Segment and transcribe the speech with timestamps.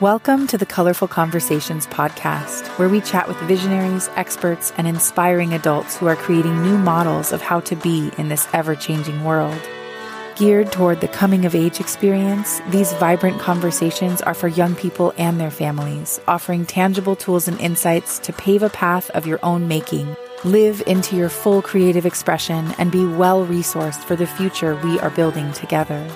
[0.00, 5.96] Welcome to the Colorful Conversations podcast, where we chat with visionaries, experts, and inspiring adults
[5.96, 9.58] who are creating new models of how to be in this ever changing world.
[10.34, 15.40] Geared toward the coming of age experience, these vibrant conversations are for young people and
[15.40, 20.14] their families, offering tangible tools and insights to pave a path of your own making.
[20.44, 25.08] Live into your full creative expression and be well resourced for the future we are
[25.08, 26.06] building together.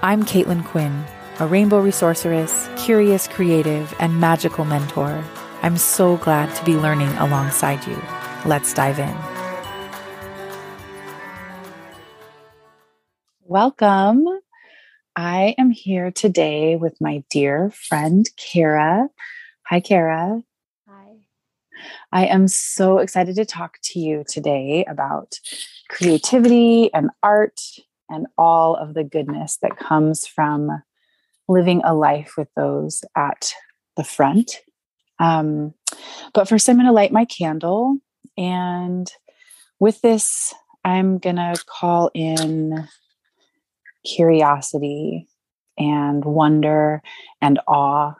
[0.00, 1.04] I'm Caitlin Quinn
[1.40, 5.24] a rainbow resourceress, curious creative, and magical mentor.
[5.62, 8.00] I'm so glad to be learning alongside you.
[8.44, 9.16] Let's dive in.
[13.40, 14.26] Welcome.
[15.16, 19.08] I am here today with my dear friend, Cara.
[19.66, 20.40] Hi, Cara.
[20.88, 21.16] Hi.
[22.12, 25.40] I am so excited to talk to you today about
[25.88, 27.60] creativity and art
[28.08, 30.82] and all of the goodness that comes from
[31.48, 33.52] living a life with those at
[33.96, 34.60] the front.
[35.18, 35.74] Um,
[36.32, 37.98] but first, I'm going to light my candle.
[38.36, 39.10] And
[39.78, 42.88] with this, I'm going to call in
[44.04, 45.28] curiosity
[45.78, 47.02] and wonder
[47.40, 48.14] and awe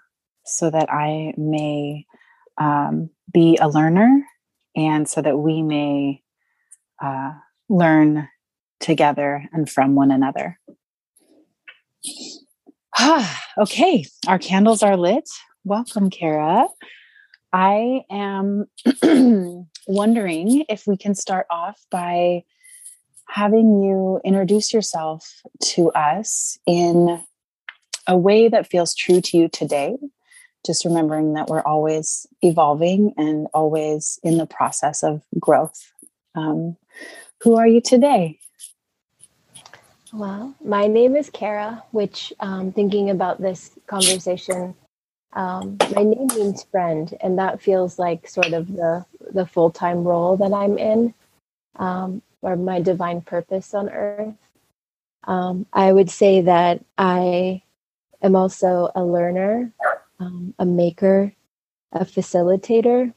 [0.44, 2.06] so that I may
[2.58, 4.24] um, be a learner
[4.76, 6.22] and so that we may
[7.02, 7.32] uh,
[7.68, 8.28] learn
[8.80, 10.58] together and from one another.
[12.96, 15.28] Ah, okay, our candles are lit.
[15.64, 16.66] Welcome, Cara.
[17.52, 18.66] I am
[19.86, 22.44] wondering if we can start off by
[23.28, 27.22] having you introduce yourself to us in
[28.06, 29.96] a way that feels true to you today.
[30.66, 35.92] Just remembering that we're always evolving and always in the process of growth.
[36.34, 36.76] Um,
[37.42, 38.38] who are you today?
[40.14, 44.76] Well, my name is Cara, which um, thinking about this conversation,
[45.32, 50.04] um, my name means friend, and that feels like sort of the the full time
[50.04, 51.14] role that I'm in,
[51.74, 54.36] um, or my divine purpose on earth.
[55.24, 57.62] Um, I would say that I
[58.22, 59.72] am also a learner,
[60.20, 61.34] um, a maker,
[61.90, 63.12] a facilitator,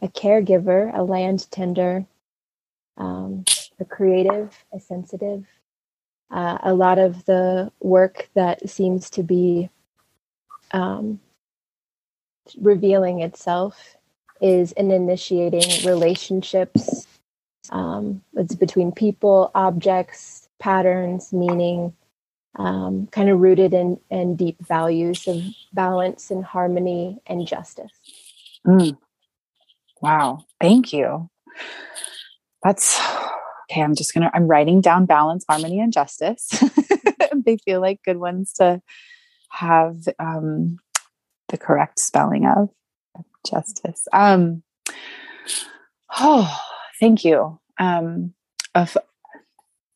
[0.00, 2.06] a caregiver, a land tender,
[2.96, 3.44] um,
[3.78, 5.44] a creative, a sensitive,
[6.30, 9.70] uh, a lot of the work that seems to be
[10.72, 11.20] um,
[12.60, 13.96] revealing itself
[14.40, 17.06] is in initiating relationships.
[17.70, 21.94] Um, it's between people, objects, patterns, meaning,
[22.56, 27.92] um, kind of rooted in, in deep values of balance and harmony and justice.
[28.66, 28.96] Mm.
[30.00, 30.44] Wow.
[30.60, 31.28] Thank you.
[32.62, 33.00] That's
[33.70, 36.62] okay, I'm just to, I'm writing down balance, harmony, and justice.
[37.44, 38.80] they feel like good ones to
[39.50, 40.78] have um,
[41.48, 42.68] the correct spelling of
[43.46, 44.06] justice.
[44.12, 44.62] Um,
[46.18, 46.58] oh,
[47.00, 47.58] thank you.
[47.78, 48.34] Um,
[48.74, 48.96] of,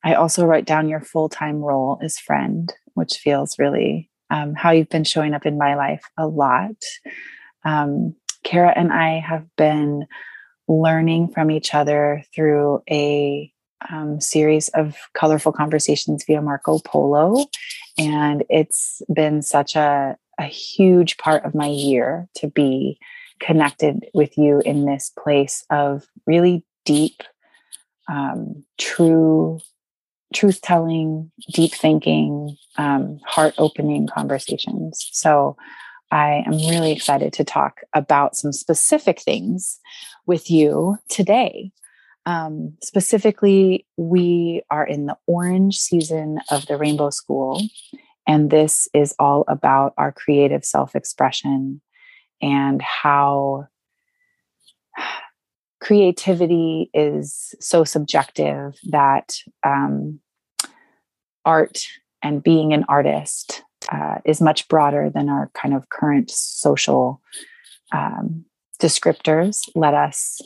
[0.04, 4.70] I also write down your full time role as friend, which feels really um, how
[4.70, 6.76] you've been showing up in my life a lot.
[7.64, 10.06] Um, Cara and I have been
[10.66, 13.53] learning from each other through a
[13.91, 17.46] um, series of colorful conversations via Marco Polo.
[17.98, 22.98] And it's been such a, a huge part of my year to be
[23.41, 27.22] connected with you in this place of really deep,
[28.08, 29.60] um, true
[30.32, 35.08] truth telling, deep thinking, um, heart opening conversations.
[35.12, 35.56] So
[36.10, 39.78] I am really excited to talk about some specific things
[40.26, 41.72] with you today.
[42.26, 47.62] Um, specifically, we are in the orange season of the Rainbow School,
[48.26, 51.80] and this is all about our creative self expression
[52.42, 53.66] and how
[55.80, 60.21] creativity is so subjective that um,
[61.44, 61.83] art
[62.22, 67.21] and being an artist uh, is much broader than our kind of current social
[67.92, 68.44] um,
[68.80, 70.41] descriptors let us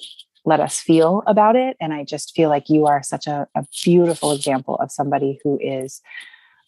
[0.44, 1.76] let us feel about it.
[1.80, 5.58] And I just feel like you are such a, a beautiful example of somebody who
[5.60, 6.00] is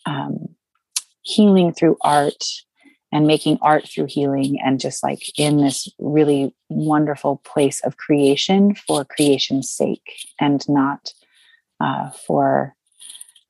[0.07, 0.49] um,
[1.23, 2.43] healing through art
[3.13, 8.75] and making art through healing and just like in this really wonderful place of creation
[8.75, 11.13] for creation's sake and not
[11.81, 12.75] uh, for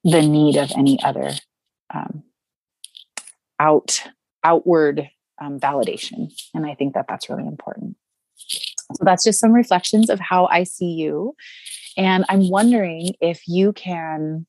[0.05, 1.33] the need of any other
[1.95, 2.23] um,
[3.59, 4.03] out
[4.45, 5.09] outward
[5.41, 7.97] um, validation and i think that that's really important
[8.95, 11.35] so that's just some reflections of how I see you.
[11.97, 14.47] And I'm wondering if you can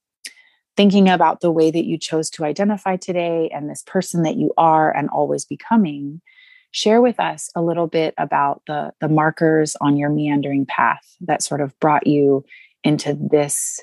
[0.75, 4.54] thinking about the way that you chose to identify today and this person that you
[4.57, 6.22] are and always becoming,
[6.69, 11.42] share with us a little bit about the, the markers on your meandering path that
[11.42, 12.45] sort of brought you
[12.83, 13.81] into this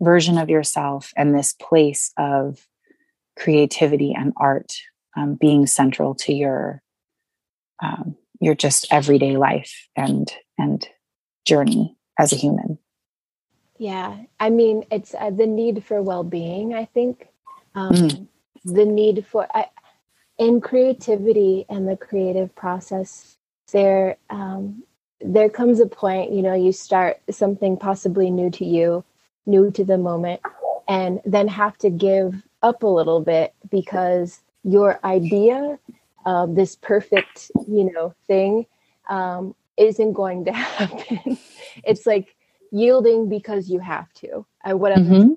[0.00, 2.66] version of yourself and this place of
[3.38, 4.72] creativity and art
[5.16, 6.82] um, being central to your
[7.82, 10.88] um, your just everyday life and and
[11.46, 12.78] journey as a human
[13.78, 17.28] yeah i mean it's uh, the need for well-being i think
[17.74, 18.26] um, mm.
[18.64, 19.66] the need for I,
[20.38, 23.36] in creativity and the creative process
[23.72, 24.82] there um,
[25.20, 29.04] there comes a point you know you start something possibly new to you
[29.46, 30.40] new to the moment
[30.88, 35.78] and then have to give up a little bit because your idea
[36.24, 38.66] of this perfect you know thing
[39.08, 41.38] um, isn't going to happen.
[41.84, 42.34] It's like
[42.70, 44.46] yielding because you have to.
[44.64, 45.32] Uh, whatever mm-hmm.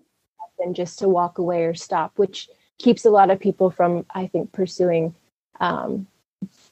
[0.60, 2.48] than just to walk away or stop which
[2.78, 5.16] keeps a lot of people from i think pursuing
[5.60, 6.06] um,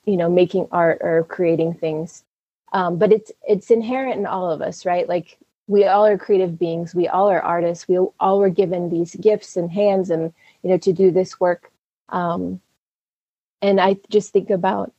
[0.06, 2.24] you know making art or creating things.
[2.72, 5.08] Um, but it's it's inherent in all of us right?
[5.08, 5.38] Like
[5.68, 6.94] we all are creative beings.
[6.94, 7.88] We all are artists.
[7.88, 10.34] We all were given these gifts and hands and
[10.64, 11.72] you know to do this work.
[12.10, 12.62] Um,
[13.64, 14.94] and i just think about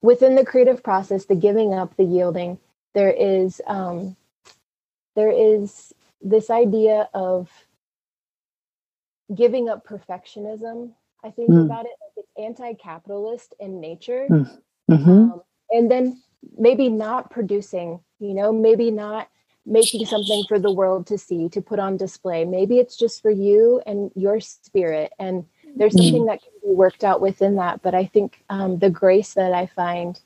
[0.00, 2.58] within the creative process the giving up the yielding
[2.94, 4.16] there is um,
[5.14, 5.92] there is
[6.22, 7.50] this idea of
[9.34, 10.92] giving up perfectionism
[11.22, 11.64] i think mm.
[11.64, 14.58] about it like it's anti-capitalist in nature mm.
[14.90, 15.10] mm-hmm.
[15.10, 16.20] um, and then
[16.56, 19.28] maybe not producing you know maybe not
[19.66, 23.30] making something for the world to see to put on display maybe it's just for
[23.30, 25.44] you and your spirit and
[25.76, 26.02] there's mm.
[26.02, 29.52] something that can be worked out within that but i think um, the grace that
[29.52, 30.20] i find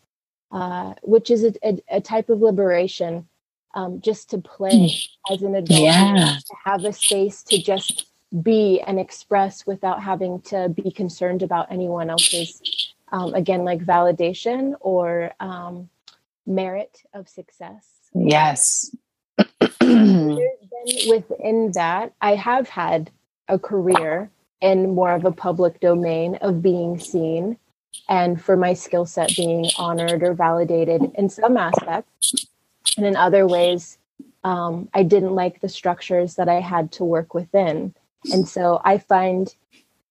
[0.52, 3.26] uh, which is a, a, a, type of liberation
[3.74, 5.08] um, just to play mm.
[5.32, 6.36] as an adult yeah.
[6.38, 8.06] to have a space to just
[8.42, 12.60] be and express without having to be concerned about anyone else's
[13.12, 15.88] um, again like validation or um,
[16.46, 17.86] merit of success.
[18.14, 18.94] Yes.
[21.08, 23.10] within that, I have had
[23.48, 24.30] a career
[24.64, 27.58] in more of a public domain of being seen
[28.08, 32.48] and for my skill set being honored or validated in some aspects.
[32.96, 33.98] And in other ways,
[34.42, 37.94] um, I didn't like the structures that I had to work within.
[38.32, 39.54] And so I find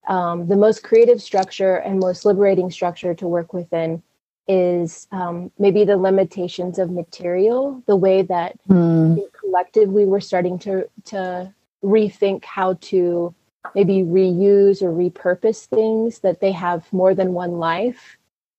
[0.06, 4.04] um, the most creative structure and most liberating structure to work within
[4.46, 9.20] is um, maybe the limitations of material, the way that mm.
[9.32, 11.52] collectively we're starting to to
[11.82, 13.34] rethink how to
[13.74, 18.16] maybe reuse or repurpose things that they have more than one life,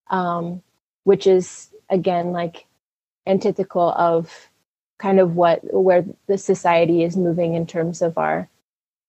[0.10, 0.62] um,
[1.04, 2.66] which is again like
[3.28, 4.50] antithetical of
[4.98, 8.50] kind of what where the society is moving in terms of our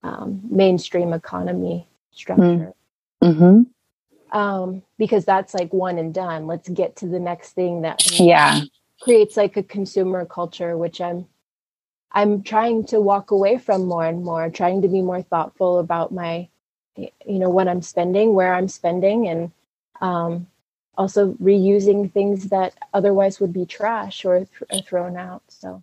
[0.03, 2.43] um, mainstream economy structure.
[2.43, 2.75] Mm.
[3.23, 3.63] Mm-hmm
[4.33, 6.47] um, because that's like one and done.
[6.47, 8.63] Let's get to the next thing that yeah
[9.01, 11.27] creates like a consumer culture, which I'm
[12.17, 16.13] I'm trying to walk away from more and more, trying to be more thoughtful about
[16.13, 16.49] my
[16.97, 19.53] you know what I'm spending, where I'm spending, and
[20.01, 20.47] um,
[20.97, 25.43] also reusing things that otherwise would be trash or, th- or thrown out.
[25.49, 25.83] So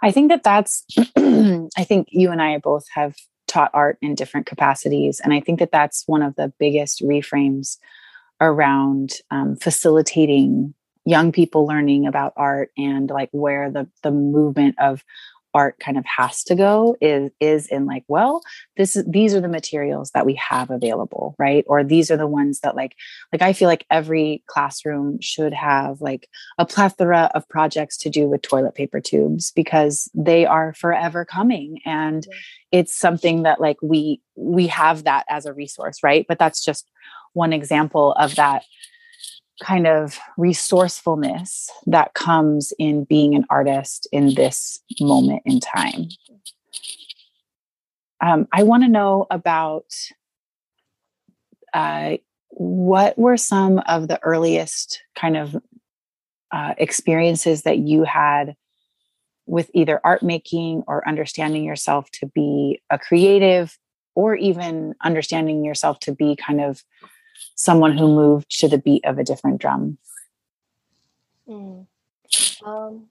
[0.00, 0.86] I think that that's
[1.16, 3.14] I think you and I both have
[3.46, 5.20] taught art in different capacities.
[5.22, 7.76] And I think that that's one of the biggest reframes
[8.40, 10.72] around um, facilitating
[11.04, 15.04] young people learning about art and like where the the movement of
[15.56, 18.42] art kind of has to go is is in like well
[18.76, 21.64] this is these are the materials that we have available right?
[21.66, 22.94] Or these are the ones that like
[23.32, 28.26] like i feel like every classroom should have like a plethora of projects to do
[28.28, 32.26] with toilet paper tubes because they are forever coming and
[32.70, 36.26] it's something that like we we have that as a resource right?
[36.28, 36.90] But that's just
[37.32, 38.64] one example of that
[39.62, 46.08] kind of resourcefulness that comes in being an artist in this moment in time.
[48.20, 49.94] Um, I want to know about
[51.72, 52.16] uh,
[52.50, 55.56] what were some of the earliest kind of
[56.50, 58.56] uh, experiences that you had
[59.46, 63.78] with either art making or understanding yourself to be a creative
[64.14, 66.82] or even understanding yourself to be kind of
[67.56, 69.98] someone who moved to the beat of a different drum?
[71.48, 71.86] Mm.
[72.64, 73.08] Um,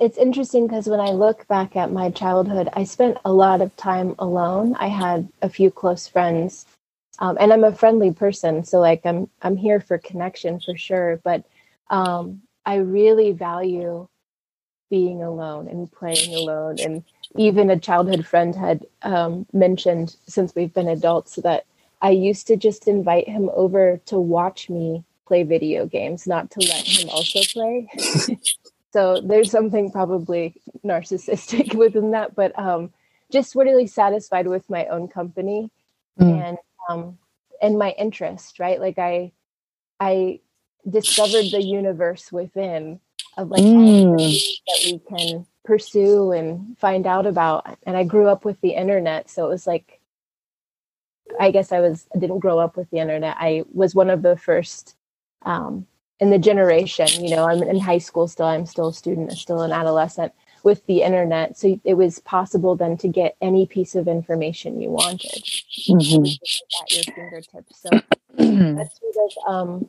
[0.00, 3.76] it's interesting because when I look back at my childhood, I spent a lot of
[3.76, 4.74] time alone.
[4.78, 6.66] I had a few close friends,
[7.18, 11.20] um, and I'm a friendly person, so like I'm I'm here for connection for sure.
[11.24, 11.44] But
[11.90, 14.08] um, I really value
[14.88, 17.02] being alone and playing alone and
[17.36, 21.64] even a childhood friend had um, mentioned since we've been adults that
[22.02, 26.60] I used to just invite him over to watch me play video games, not to
[26.60, 27.88] let him also play.
[28.92, 32.92] so there's something probably narcissistic within that, but um,
[33.30, 35.70] just really satisfied with my own company
[36.20, 36.42] mm.
[36.42, 36.58] and
[36.90, 37.18] um,
[37.62, 38.80] and my interest, right?
[38.80, 39.30] Like I
[40.00, 40.40] I
[40.88, 42.98] discovered the universe within
[43.38, 44.18] of like mm.
[44.18, 47.78] that we can pursue and find out about.
[47.84, 50.00] And I grew up with the internet, so it was like
[51.40, 53.36] I guess I was I didn't grow up with the internet.
[53.38, 54.96] I was one of the first
[55.42, 55.86] um,
[56.20, 57.08] in the generation.
[57.20, 58.46] You know, I'm in high school still.
[58.46, 59.30] I'm still a student.
[59.30, 61.58] I'm still an adolescent with the internet.
[61.58, 65.44] So it was possible then to get any piece of information you wanted
[65.88, 66.24] mm-hmm.
[66.82, 67.80] at your fingertips.
[67.82, 67.90] So
[68.36, 69.88] that sort of um,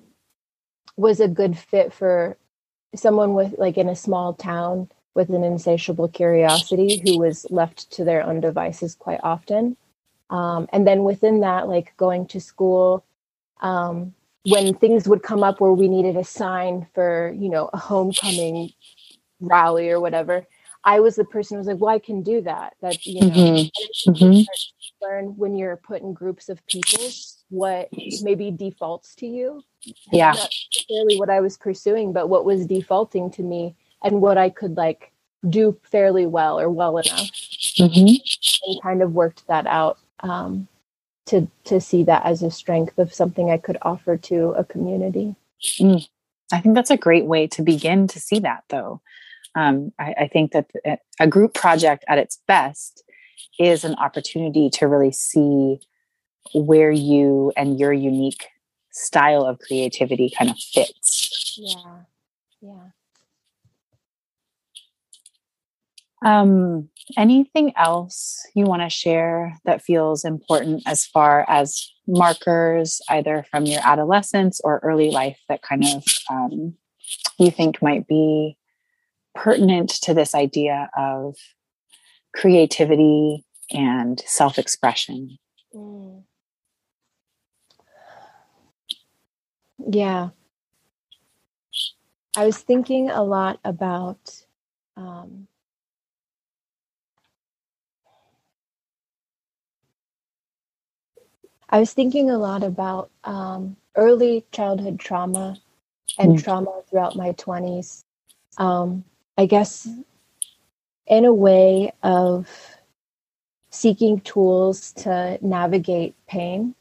[0.97, 2.38] was a good fit for
[2.95, 8.03] someone with like in a small town with an insatiable curiosity who was left to
[8.03, 9.77] their own devices quite often.
[10.33, 13.05] Um, and then within that, like going to school,
[13.61, 17.77] um, when things would come up where we needed a sign for, you know, a
[17.77, 18.71] homecoming
[19.39, 20.47] rally or whatever,
[20.83, 22.75] I was the person who was like, well, I can do that.
[22.81, 24.11] That, you know, mm-hmm.
[24.11, 25.05] Mm-hmm.
[25.05, 27.07] learn when you're put in groups of people
[27.49, 27.89] what
[28.23, 29.63] maybe defaults to you.
[30.11, 30.31] Yeah.
[30.31, 34.49] Not necessarily what I was pursuing, but what was defaulting to me and what I
[34.49, 35.11] could like
[35.47, 37.29] do fairly well or well enough.
[37.77, 38.71] Mm-hmm.
[38.71, 40.68] And kind of worked that out um,
[41.27, 45.36] to to see that as a strength of something I could offer to a community.
[45.80, 46.08] Mm.
[46.51, 49.01] I think that's a great way to begin to see that, though.
[49.56, 50.70] Um, I, I think that
[51.20, 53.03] a group project at its best
[53.60, 55.80] is an opportunity to really see
[56.53, 58.48] where you and your unique
[58.92, 61.58] style of creativity kind of fits.
[61.58, 62.01] Yeah.
[62.62, 62.89] Yeah.
[66.24, 73.45] Um, anything else you want to share that feels important as far as markers, either
[73.50, 76.75] from your adolescence or early life, that kind of um,
[77.38, 78.57] you think might be
[79.36, 81.36] pertinent to this idea of
[82.36, 85.38] creativity and self expression?
[85.74, 86.24] Mm.
[89.89, 90.29] Yeah.
[92.36, 94.45] I was thinking a lot about
[94.98, 95.48] um,
[101.70, 105.58] I was thinking a lot about um, early childhood trauma
[106.17, 106.43] and mm.
[106.43, 108.03] trauma throughout my 20s.
[108.58, 109.03] Um,
[109.38, 109.88] I guess
[111.08, 112.48] in a way of
[113.70, 116.75] seeking tools to navigate pain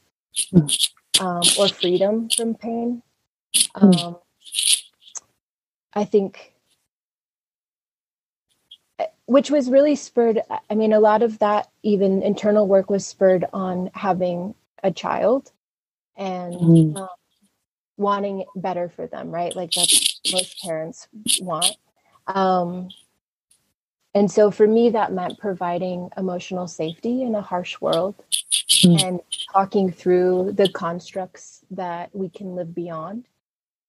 [0.52, 0.90] mm.
[1.20, 3.02] um, or freedom from pain.
[3.74, 3.90] Hmm.
[3.92, 4.16] Um,
[5.94, 6.54] I think,
[8.98, 10.40] eh, which was really spurred.
[10.70, 15.50] I mean, a lot of that, even internal work, was spurred on having a child
[16.16, 16.96] and mm.
[16.96, 17.08] um,
[17.96, 19.54] wanting better for them, right?
[19.54, 21.08] Like that's most parents
[21.40, 21.76] want.
[22.26, 22.88] Um,
[24.14, 28.14] and so for me, that meant providing emotional safety in a harsh world
[28.84, 29.02] mm.
[29.02, 29.20] and
[29.52, 33.26] talking through the constructs that we can live beyond.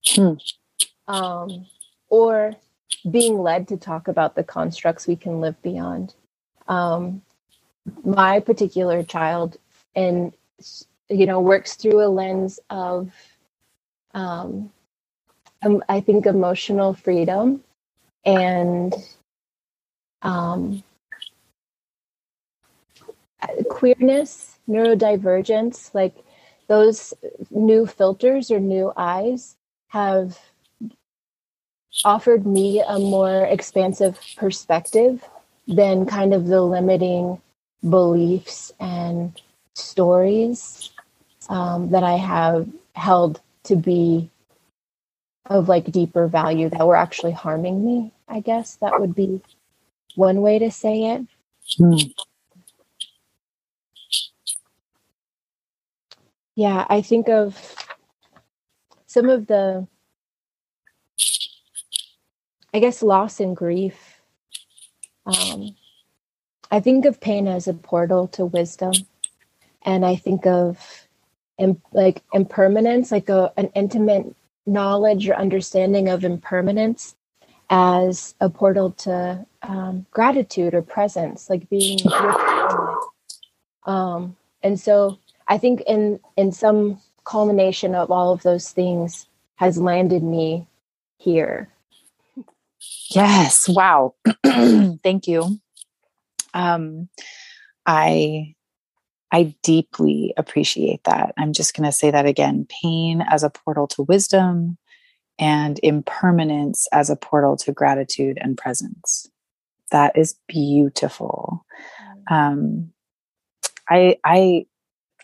[0.05, 0.39] Mm.
[1.07, 1.65] Um,
[2.09, 2.55] or
[3.09, 6.13] being led to talk about the constructs we can live beyond.
[6.67, 7.21] Um,
[8.05, 9.57] my particular child,
[9.95, 10.33] and
[11.09, 13.11] you know, works through a lens of,
[14.13, 14.71] um,
[15.89, 17.63] I think, emotional freedom
[18.25, 18.93] and
[20.21, 20.83] um,
[23.69, 26.15] queerness, neurodivergence, like
[26.67, 27.13] those
[27.51, 29.55] new filters or new eyes
[29.89, 30.39] have
[32.05, 35.23] offered me a more expansive perspective
[35.67, 37.41] than kind of the limiting
[37.87, 39.41] beliefs and
[39.75, 40.91] stories
[41.49, 44.29] um, that I have held to be
[45.47, 48.11] of like deeper value that were actually harming me.
[48.27, 49.41] I guess that would be
[50.15, 51.27] one way to say it.
[51.79, 52.13] Mm.
[56.55, 57.75] Yeah, I think of
[59.07, 59.87] some of the,
[62.73, 64.21] I guess, loss and grief.
[65.25, 65.75] Um,
[66.71, 68.93] I think of pain as a portal to wisdom.
[69.85, 71.07] And I think of
[71.93, 74.35] like impermanence, like a, an intimate
[74.65, 77.15] knowledge or understanding of impermanence
[77.69, 82.35] as a portal to um, gratitude or presence, like being with
[83.85, 89.77] um, and so I think in in some culmination of all of those things has
[89.77, 90.67] landed me
[91.17, 91.69] here.
[93.11, 93.69] Yes.
[93.69, 94.15] Wow.
[94.45, 95.59] Thank you
[96.53, 97.09] Um,
[97.85, 98.55] I
[99.33, 101.33] I deeply appreciate that.
[101.37, 102.67] I'm just going to say that again.
[102.81, 104.77] Pain as a portal to wisdom,
[105.39, 109.27] and impermanence as a portal to gratitude and presence.
[109.91, 111.65] That is beautiful.
[112.29, 112.35] Mm.
[112.35, 112.93] Um,
[113.89, 114.65] I I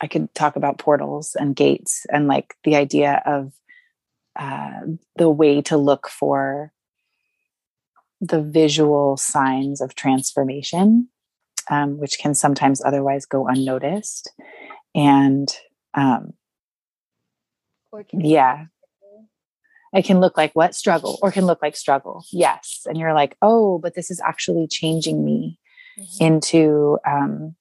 [0.01, 3.53] I could talk about portals and gates and like the idea of
[4.37, 4.81] uh,
[5.17, 6.71] the way to look for
[8.21, 11.09] the visual signs of transformation,
[11.69, 14.31] um, which can sometimes otherwise go unnoticed.
[14.95, 15.47] And
[15.93, 16.33] um,
[18.13, 18.65] yeah,
[19.93, 22.23] it can look like what struggle or can look like struggle.
[22.31, 22.81] Yes.
[22.85, 25.59] And you're like, oh, but this is actually changing me
[25.99, 26.23] mm-hmm.
[26.23, 27.55] into um,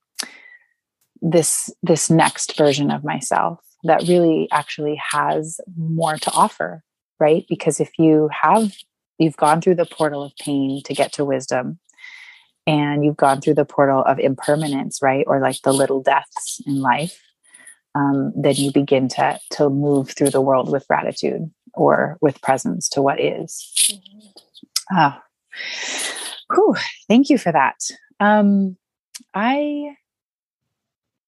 [1.21, 6.83] this this next version of myself that really actually has more to offer
[7.21, 8.73] right because if you have
[9.19, 11.79] you've gone through the portal of pain to get to wisdom
[12.69, 15.25] and you've gone through the portal of impermanence right?
[15.27, 17.21] Or like the little deaths in life
[17.95, 22.89] um, then you begin to to move through the world with gratitude or with presence
[22.91, 23.99] to what is.
[24.93, 25.17] oh
[26.55, 26.77] Whew,
[27.09, 27.77] thank you for that.
[28.21, 28.77] Um,
[29.35, 29.95] i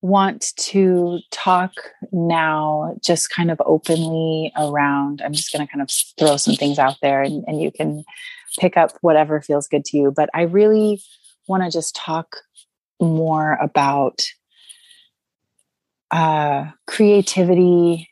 [0.02, 1.72] want to talk
[2.10, 6.78] now just kind of openly around i'm just going to kind of throw some things
[6.78, 8.02] out there and, and you can
[8.58, 11.02] pick up whatever feels good to you but i really
[11.50, 12.36] want to just talk
[13.00, 14.22] more about
[16.12, 18.08] uh, creativity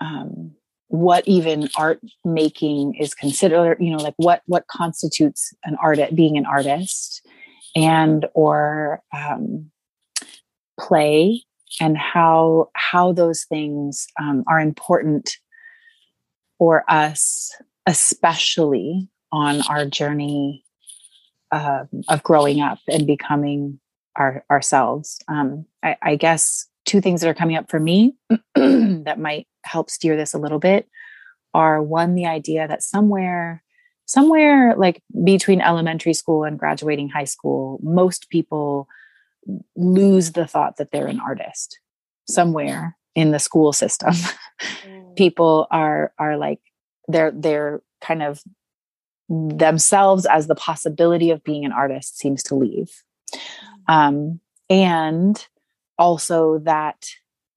[0.00, 0.54] um,
[0.88, 6.36] what even art making is considered you know like what what constitutes an art being
[6.36, 7.24] an artist
[7.76, 9.70] and or um,
[10.80, 11.44] play
[11.80, 15.30] and how how those things um, are important
[16.58, 17.54] for us
[17.86, 20.64] especially on our journey
[21.52, 23.78] uh, of growing up and becoming
[24.16, 28.16] our ourselves um, I, I guess two things that are coming up for me
[28.54, 30.88] that might help steer this a little bit
[31.54, 33.62] are one the idea that somewhere
[34.06, 38.88] somewhere like between elementary school and graduating high school most people
[39.76, 41.78] lose the thought that they're an artist
[42.28, 44.12] somewhere in the school system
[44.86, 45.16] mm.
[45.16, 46.60] people are are like
[47.06, 48.42] they're they're kind of
[49.28, 53.38] themselves as the possibility of being an artist seems to leave mm.
[53.88, 55.46] um, and
[55.98, 57.10] also that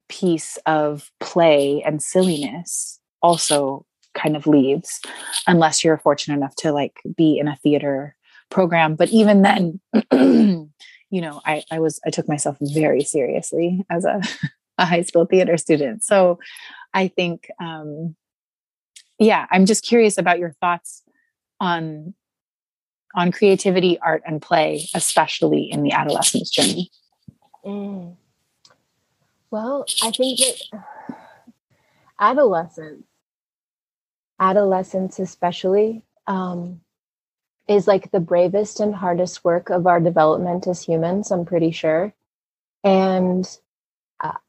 [0.10, 5.00] piece of play and silliness also kind of leaves
[5.48, 8.16] unless you're fortunate enough to like be in a theater
[8.50, 9.80] program but even then
[11.12, 14.22] you know, I, I was, I took myself very seriously as a,
[14.78, 16.04] a high school theater student.
[16.04, 16.40] So
[16.94, 18.16] I think, um,
[19.20, 21.04] yeah, I'm just curious about your thoughts
[21.62, 22.14] on,
[23.16, 26.92] on creativity, art, and play, especially in the adolescence journey.
[27.64, 28.18] Mm.
[29.52, 30.84] Well, I think that
[32.20, 33.04] adolescence,
[34.40, 36.82] adolescence especially, um,
[37.68, 42.14] is like the bravest and hardest work of our development as humans, I'm pretty sure.
[42.84, 43.48] And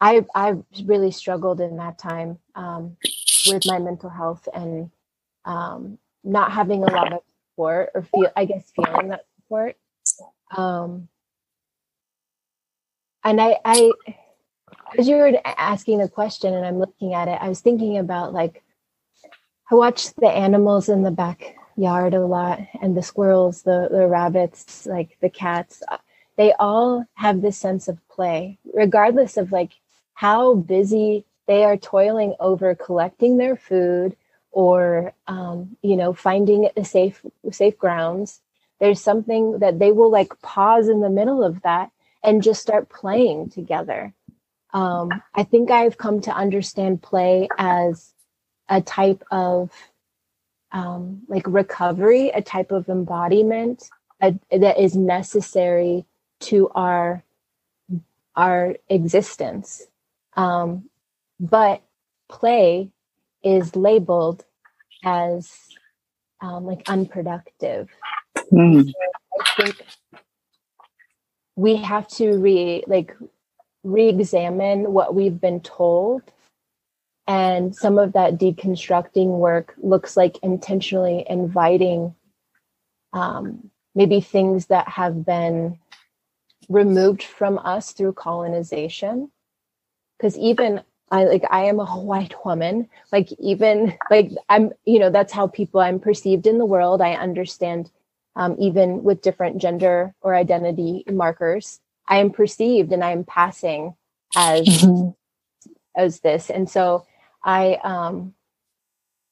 [0.00, 2.96] I I've really struggled in that time um,
[3.46, 4.90] with my mental health and
[5.44, 9.76] um, not having a lot of support or feel I guess feeling that support.
[10.56, 11.08] Um,
[13.24, 13.90] and I I
[14.98, 18.32] as you were asking the question and I'm looking at it, I was thinking about
[18.32, 18.62] like
[19.70, 24.86] I watched the animals in the backyard a lot and the squirrels the the rabbits
[24.86, 25.82] like the cats
[26.36, 29.72] they all have this sense of play regardless of like
[30.14, 34.16] how busy they are toiling over collecting their food
[34.52, 38.40] or um, you know finding a safe safe grounds
[38.80, 41.90] there's something that they will like pause in the middle of that
[42.22, 44.12] and just start playing together
[44.72, 48.12] um, i think i've come to understand play as
[48.68, 49.70] a type of
[50.72, 53.88] um, like recovery, a type of embodiment
[54.20, 56.06] a, that is necessary
[56.40, 57.22] to our
[58.34, 59.82] our existence.
[60.34, 60.88] Um,
[61.38, 61.82] but
[62.30, 62.90] play
[63.42, 64.44] is labeled
[65.04, 65.52] as
[66.40, 67.88] um, like unproductive.
[68.52, 68.92] Mm.
[69.40, 69.84] I think
[71.56, 73.16] we have to re like
[73.84, 76.22] re-examine what we've been told
[77.26, 82.14] and some of that deconstructing work looks like intentionally inviting
[83.12, 85.78] um, maybe things that have been
[86.68, 89.30] removed from us through colonization.
[90.18, 92.88] Because even I like I am a white woman.
[93.12, 97.02] Like even like I'm, you know, that's how people I'm perceived in the world.
[97.02, 97.90] I understand
[98.34, 101.80] um, even with different gender or identity markers.
[102.08, 103.94] I am perceived and I am passing
[104.34, 105.10] as mm-hmm.
[105.94, 107.06] as this, and so
[107.44, 108.34] I, um,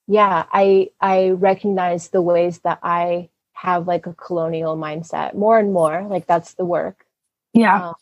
[0.07, 5.73] yeah, I I recognize the ways that I have like a colonial mindset more and
[5.73, 6.07] more.
[6.09, 7.07] Like that's the work.
[7.55, 7.95] Yeah, um,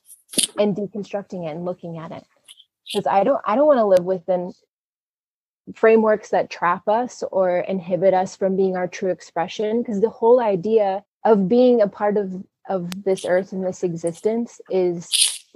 [0.58, 2.24] and deconstructing it and looking at it
[2.92, 4.52] because I don't I don't want to live within
[5.74, 10.40] frameworks that trap us or inhibit us from being our true expression because the whole
[10.40, 15.08] idea of being a part of of this earth and this existence is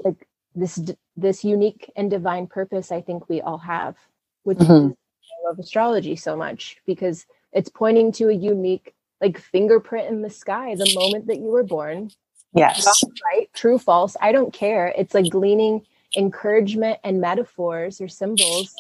[0.05, 0.81] like this
[1.16, 3.97] this unique and divine purpose i think we all have
[4.42, 4.90] which mm-hmm.
[4.90, 10.21] is i love astrology so much because it's pointing to a unique like fingerprint in
[10.21, 12.11] the sky the moment that you were born.
[12.55, 13.03] Yes.
[13.33, 13.49] Right?
[13.55, 14.92] True false i don't care.
[14.97, 18.75] It's like gleaning encouragement and metaphors or symbols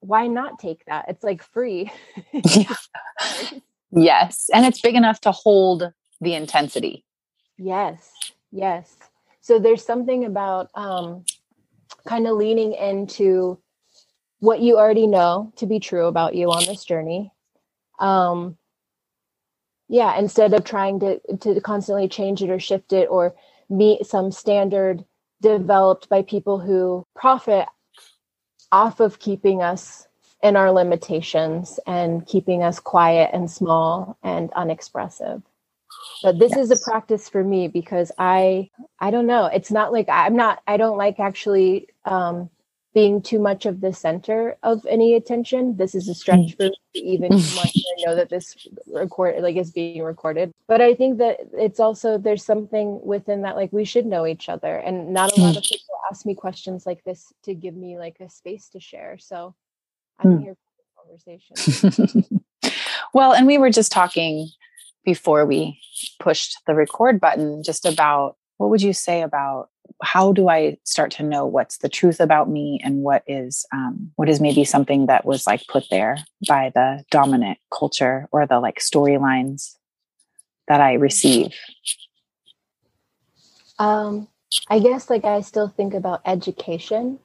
[0.00, 1.06] why not take that?
[1.08, 1.90] It's like free.
[2.32, 2.74] yeah.
[3.90, 4.50] Yes.
[4.52, 7.04] And it's big enough to hold the intensity.
[7.56, 8.10] Yes.
[8.52, 8.96] Yes.
[9.40, 11.24] So there's something about um,
[12.06, 13.58] kind of leaning into
[14.40, 17.32] what you already know to be true about you on this journey.
[17.98, 18.56] Um,
[19.88, 23.34] yeah, instead of trying to to constantly change it or shift it or
[23.70, 25.04] meet some standard
[25.40, 27.66] developed by people who profit
[28.72, 30.06] off of keeping us
[30.42, 35.42] in our limitations and keeping us quiet and small and unexpressive
[36.22, 36.70] but this yes.
[36.70, 38.68] is a practice for me because i
[39.00, 42.48] i don't know it's not like i'm not i don't like actually um
[42.98, 47.00] being too much of the center of any attention this is a stretch for me
[47.14, 48.46] even much i know that this
[49.02, 53.56] record like is being recorded but i think that it's also there's something within that
[53.60, 56.86] like we should know each other and not a lot of people ask me questions
[56.86, 59.18] like this to give me like a space to share.
[59.18, 59.54] So
[60.18, 60.42] I'm mm.
[60.42, 62.40] here for the conversation.
[63.14, 64.48] well, and we were just talking
[65.04, 65.80] before we
[66.18, 69.70] pushed the record button just about what would you say about
[70.02, 74.12] how do I start to know what's the truth about me and what is um,
[74.16, 78.60] what is maybe something that was like put there by the dominant culture or the
[78.60, 79.76] like storylines
[80.68, 81.52] that I receive?
[83.78, 84.28] Um,
[84.68, 87.18] I guess like I still think about education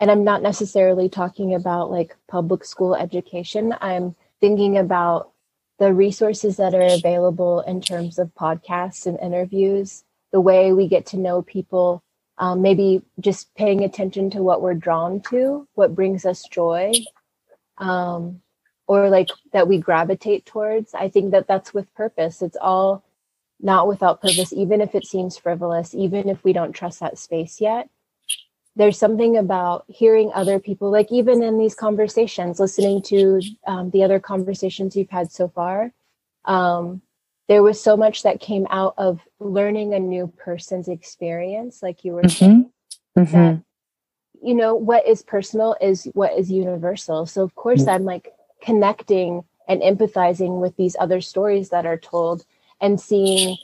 [0.00, 3.74] and I'm not necessarily talking about like public school education.
[3.80, 5.30] I'm thinking about
[5.78, 11.06] the resources that are available in terms of podcasts and interviews, the way we get
[11.06, 12.03] to know people,
[12.38, 16.92] um, maybe just paying attention to what we're drawn to, what brings us joy,
[17.78, 18.40] um,
[18.86, 20.94] or like that we gravitate towards.
[20.94, 22.42] I think that that's with purpose.
[22.42, 23.04] It's all
[23.60, 27.60] not without purpose, even if it seems frivolous, even if we don't trust that space
[27.60, 27.88] yet.
[28.76, 34.02] There's something about hearing other people, like even in these conversations, listening to um, the
[34.02, 35.92] other conversations you've had so far.
[36.44, 37.00] Um,
[37.48, 42.12] there was so much that came out of learning a new person's experience, like you
[42.12, 42.28] were mm-hmm.
[42.28, 42.70] saying,
[43.16, 43.36] mm-hmm.
[43.36, 43.62] that
[44.42, 47.26] you know what is personal is what is universal.
[47.26, 47.90] So of course, mm-hmm.
[47.90, 52.44] I'm like connecting and empathizing with these other stories that are told
[52.80, 53.56] and seeing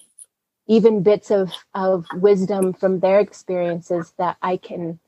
[0.66, 4.98] even bits of of wisdom from their experiences that I can,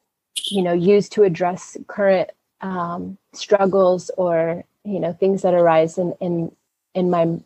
[0.50, 2.30] you know, use to address current
[2.62, 6.52] um, struggles or you know things that arise in in
[6.94, 7.38] in my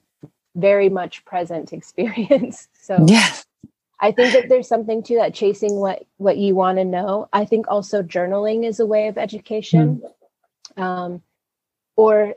[0.57, 2.69] very much present experience.
[2.81, 3.31] So yeah.
[4.01, 7.29] I think that there's something to that chasing what what you want to know.
[7.33, 10.03] I think also journaling is a way of education.
[10.77, 10.83] Mm.
[10.83, 11.23] Um,
[11.97, 12.35] or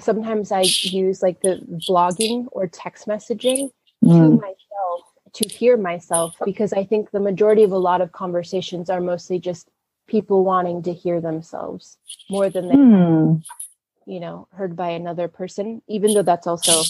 [0.00, 3.70] sometimes I use like the blogging or text messaging
[4.02, 4.08] mm.
[4.08, 8.90] to myself to hear myself because I think the majority of a lot of conversations
[8.90, 9.70] are mostly just
[10.06, 11.96] people wanting to hear themselves
[12.28, 13.42] more than they mm.
[14.06, 16.82] you know heard by another person even though that's also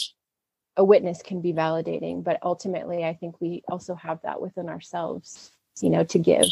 [0.76, 5.52] a witness can be validating but ultimately I think we also have that within ourselves
[5.80, 6.46] you know to give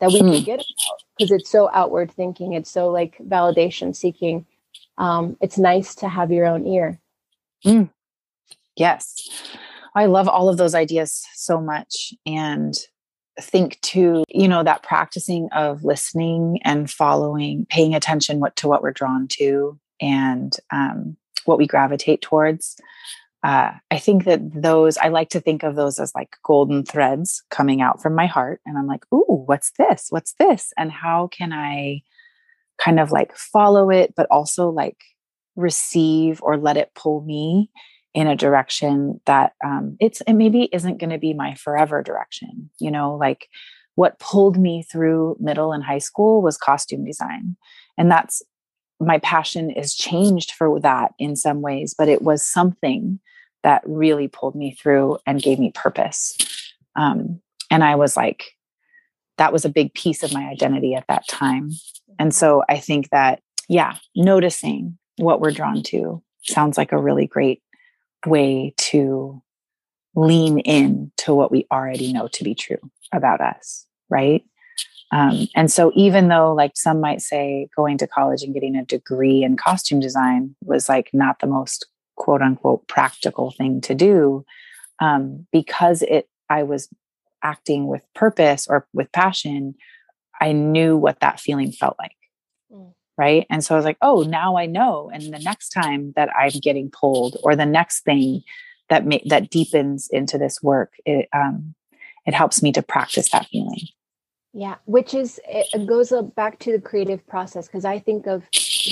[0.00, 0.38] that we mm.
[0.38, 4.46] forget about because it's so outward thinking it's so like validation seeking
[5.00, 7.00] um, it's nice to have your own ear.
[7.64, 7.90] Mm.
[8.76, 9.28] Yes.
[9.94, 12.14] I love all of those ideas so much.
[12.26, 12.74] And
[13.40, 18.82] think to, you know, that practicing of listening and following, paying attention what to what
[18.82, 22.76] we're drawn to and um, what we gravitate towards.
[23.42, 27.42] Uh, I think that those, I like to think of those as like golden threads
[27.50, 28.60] coming out from my heart.
[28.66, 30.06] And I'm like, ooh, what's this?
[30.10, 30.72] What's this?
[30.76, 32.02] And how can I
[32.78, 34.98] kind of like follow it, but also like
[35.56, 37.70] receive or let it pull me
[38.14, 42.70] in a direction that um, it's it maybe isn't going to be my forever direction.
[42.78, 43.48] You know, like
[43.94, 47.56] what pulled me through middle and high school was costume design,
[47.96, 48.42] and that's
[49.00, 53.18] my passion is changed for that in some ways, but it was something
[53.62, 56.36] that really pulled me through and gave me purpose.
[56.96, 58.56] Um, and I was like,
[59.38, 61.70] that was a big piece of my identity at that time.
[62.18, 67.26] And so I think that, yeah, noticing what we're drawn to sounds like a really
[67.26, 67.62] great
[68.26, 69.42] way to
[70.14, 72.78] lean in to what we already know to be true
[73.12, 74.44] about us, right?
[75.12, 78.84] Um, and so, even though, like, some might say going to college and getting a
[78.84, 84.44] degree in costume design was like not the most quote unquote practical thing to do,
[85.00, 86.88] um, because it, I was
[87.42, 89.74] acting with purpose or with passion,
[90.40, 92.16] I knew what that feeling felt like.
[92.72, 92.92] Mm.
[93.18, 93.46] Right.
[93.50, 95.10] And so I was like, oh, now I know.
[95.12, 98.42] And the next time that I'm getting pulled or the next thing
[98.88, 101.74] that ma- that deepens into this work, it, um,
[102.26, 103.88] it helps me to practice that feeling.
[104.52, 108.42] Yeah, which is it goes back to the creative process because I think of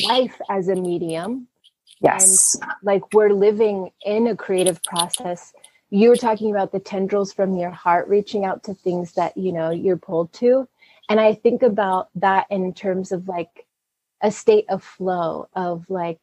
[0.09, 1.49] life as a medium.
[2.01, 2.55] Yes.
[2.61, 5.53] And like we're living in a creative process
[5.91, 9.53] you were talking about the tendrils from your heart reaching out to things that you
[9.53, 10.69] know you're pulled to
[11.09, 13.67] and i think about that in terms of like
[14.23, 16.21] a state of flow of like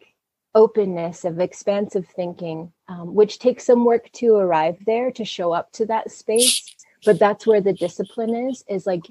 [0.54, 5.72] openness of expansive thinking um, which takes some work to arrive there to show up
[5.72, 9.04] to that space but that's where the discipline is is like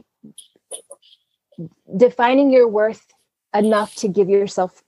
[1.97, 3.07] defining your worth
[3.55, 4.83] enough to give yourself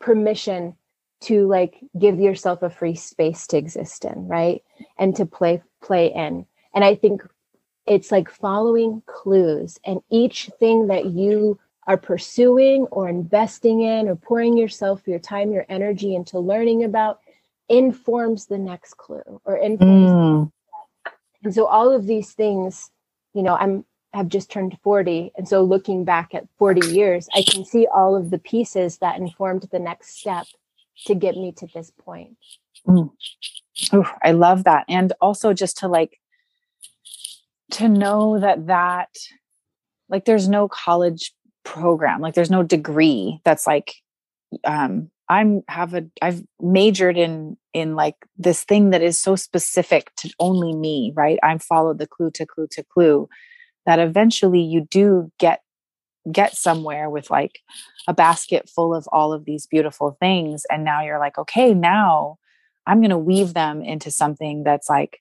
[0.00, 0.74] permission
[1.22, 4.62] to like give yourself a free space to exist in right
[4.98, 7.22] and to play play in and i think
[7.86, 14.16] it's like following clues and each thing that you are pursuing or investing in or
[14.16, 17.20] pouring yourself your time your energy into learning about
[17.68, 20.52] informs the next clue or informs mm.
[21.44, 22.90] and so all of these things
[23.34, 27.42] you know i'm have just turned 40 and so looking back at 40 years i
[27.48, 30.46] can see all of the pieces that informed the next step
[31.06, 32.36] to get me to this point.
[32.86, 33.10] Mm.
[33.92, 34.84] Oh, I love that.
[34.88, 36.18] And also just to like,
[37.72, 39.08] to know that that,
[40.08, 41.32] like, there's no college
[41.64, 43.94] program, like, there's no degree that's like,
[44.64, 50.10] um, I'm have a I've majored in in like this thing that is so specific
[50.16, 51.38] to only me, right?
[51.44, 53.28] I'm followed the clue to clue to clue
[53.86, 55.62] that eventually you do get
[56.30, 57.60] get somewhere with like
[58.06, 62.36] a basket full of all of these beautiful things and now you're like okay now
[62.86, 65.20] i'm going to weave them into something that's like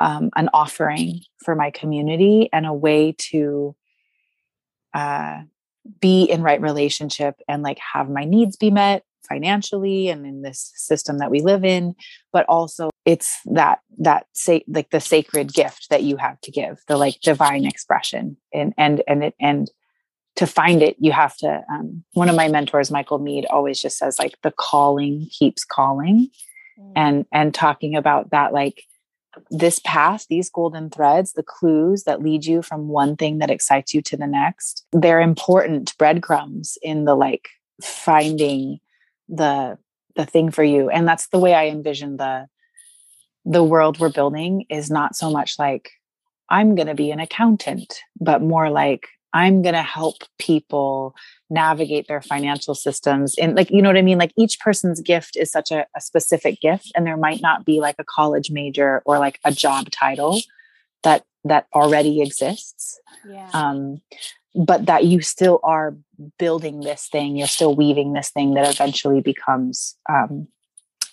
[0.00, 3.74] um, an offering for my community and a way to
[4.92, 5.40] uh,
[6.00, 10.72] be in right relationship and like have my needs be met financially and in this
[10.76, 11.94] system that we live in
[12.32, 16.80] but also it's that that say like the sacred gift that you have to give
[16.88, 19.70] the like divine expression and and and it and
[20.36, 23.98] to find it you have to um, one of my mentors Michael Meade always just
[23.98, 26.28] says like the calling keeps calling
[26.78, 26.92] mm.
[26.96, 28.82] and and talking about that like
[29.50, 33.92] this path these golden threads the clues that lead you from one thing that excites
[33.92, 37.48] you to the next they're important breadcrumbs in the like
[37.82, 38.78] finding
[39.28, 39.78] the
[40.16, 42.46] the thing for you and that's the way i envision the
[43.44, 45.90] the world we're building is not so much like
[46.48, 51.14] i'm going to be an accountant but more like I'm going to help people
[51.50, 53.34] navigate their financial systems.
[53.36, 54.16] And like, you know what I mean?
[54.16, 57.80] Like each person's gift is such a, a, specific gift and there might not be
[57.80, 60.40] like a college major or like a job title
[61.02, 63.00] that, that already exists.
[63.28, 63.50] Yeah.
[63.52, 64.00] Um,
[64.54, 65.96] but that you still are
[66.38, 70.48] building this thing, you're still weaving this thing that eventually becomes, um,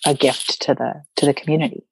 [0.04, 1.84] a gift to the, to the community.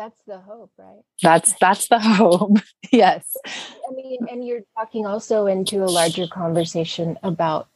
[0.00, 1.02] That's the hope right?
[1.22, 2.56] That's that's the hope.
[2.90, 3.36] Yes.
[3.46, 7.68] I mean and you're talking also into a larger conversation about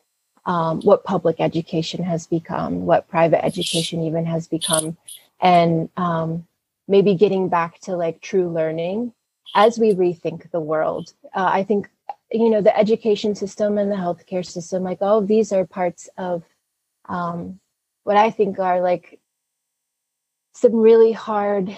[0.46, 4.96] um, what public education has become what private education even has become
[5.38, 6.46] and um,
[6.88, 9.12] maybe getting back to like true learning.
[9.54, 11.90] As we rethink the world uh, i think
[12.30, 16.08] you know the education system and the healthcare system like all of these are parts
[16.16, 16.42] of
[17.08, 17.60] um,
[18.04, 19.20] what i think are like
[20.54, 21.76] some really hard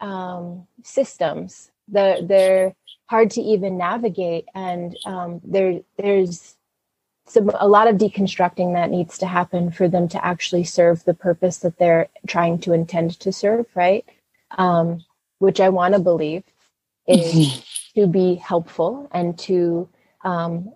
[0.00, 1.70] um, systems.
[1.88, 2.74] They're, they're
[3.06, 6.56] hard to even navigate, and um, there there's
[7.28, 11.14] some a lot of deconstructing that needs to happen for them to actually serve the
[11.14, 14.04] purpose that they're trying to intend to serve, right?
[14.58, 15.04] Um,
[15.38, 16.44] which I want to believe
[17.06, 17.60] is mm-hmm.
[17.96, 19.88] To be helpful and to
[20.24, 20.72] um,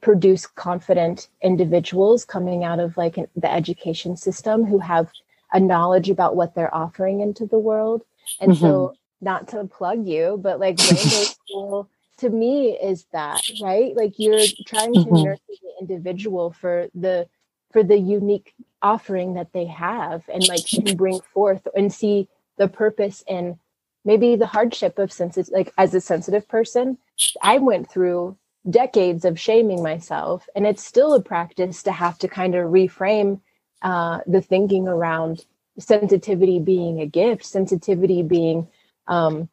[0.00, 5.10] produce confident individuals coming out of like the education system who have
[5.52, 8.02] a knowledge about what they're offering into the world
[8.40, 8.60] and mm-hmm.
[8.60, 13.94] so, not to plug you, but like Rainbow School to me is that, right?
[13.96, 15.24] Like you're trying to mm-hmm.
[15.24, 17.26] nurture the individual for the
[17.72, 22.68] for the unique offering that they have and like can bring forth and see the
[22.68, 23.56] purpose and
[24.04, 26.98] maybe the hardship of sensitive like as a sensitive person
[27.42, 28.36] i went through
[28.68, 33.40] decades of shaming myself and it's still a practice to have to kind of reframe
[33.82, 35.44] uh, the thinking around
[35.78, 38.66] sensitivity being a gift sensitivity being
[39.06, 39.48] um,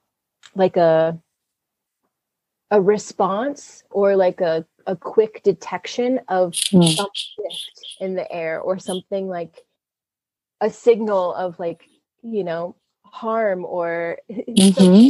[0.55, 1.19] like a
[2.71, 6.95] a response or like a, a quick detection of mm.
[6.95, 9.59] some shift in the air or something like
[10.61, 11.83] a signal of like
[12.23, 12.75] you know
[13.11, 15.09] harm or mm-hmm.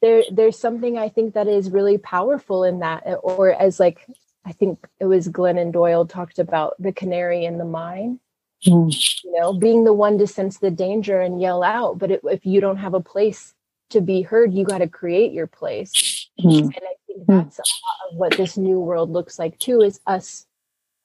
[0.00, 4.06] there there's something i think that is really powerful in that or as like
[4.44, 8.20] i think it was glennon doyle talked about the canary in the mine
[8.64, 9.22] mm.
[9.24, 12.46] you know being the one to sense the danger and yell out but it, if
[12.46, 13.52] you don't have a place
[13.90, 16.60] to be heard you got to create your place mm.
[16.60, 18.16] and i think that's mm.
[18.16, 20.46] what this new world looks like too is us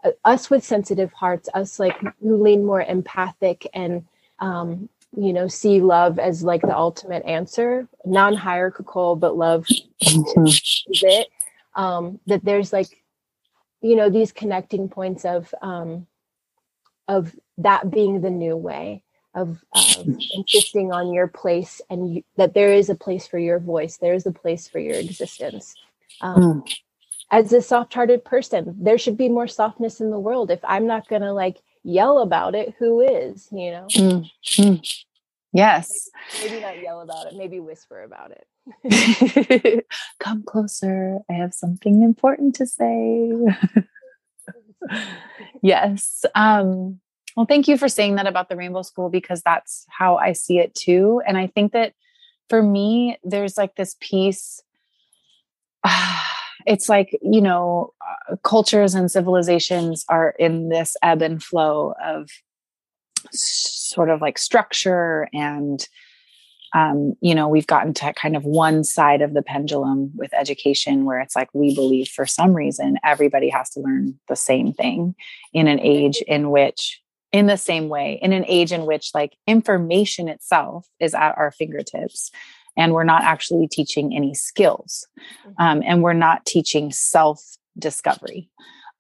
[0.04, 4.06] uh, us with sensitive hearts us like who lean more empathic and
[4.40, 9.66] um, you know see love as like the ultimate answer non-hierarchical but love
[10.04, 10.46] mm-hmm.
[10.46, 11.28] is it
[11.76, 13.04] um that there's like
[13.82, 16.06] you know these connecting points of um
[17.08, 19.02] of that being the new way
[19.34, 23.60] of um, insisting on your place and you, that there is a place for your
[23.60, 25.76] voice there is a place for your existence
[26.22, 26.76] um, mm.
[27.32, 31.08] as a soft-hearted person there should be more softness in the world if i'm not
[31.08, 33.88] gonna like yell about it, who is, you know?
[33.92, 34.76] Mm-hmm.
[35.54, 36.10] Yes.
[36.42, 39.86] Maybe, maybe, not yell about it, maybe whisper about it.
[40.20, 41.20] Come closer.
[41.30, 43.32] I have something important to say.
[45.62, 46.26] yes.
[46.34, 47.00] Um,
[47.38, 50.58] well, thank you for saying that about the Rainbow School because that's how I see
[50.58, 51.22] it too.
[51.28, 51.94] And I think that
[52.50, 54.62] for me, there's like this piece.
[55.84, 56.24] Uh,
[56.66, 62.30] it's like you know uh, cultures and civilizations are in this ebb and flow of
[63.32, 65.88] sort of like structure and
[66.74, 71.06] um, you know we've gotten to kind of one side of the pendulum with education
[71.06, 75.16] where it's like we believe for some reason everybody has to learn the same thing
[75.54, 77.02] in an age in which
[77.32, 81.52] in the same way in an age in which like information itself is at our
[81.52, 82.32] fingertips
[82.78, 85.52] and we're not actually teaching any skills mm-hmm.
[85.60, 88.50] um, and we're not teaching self discovery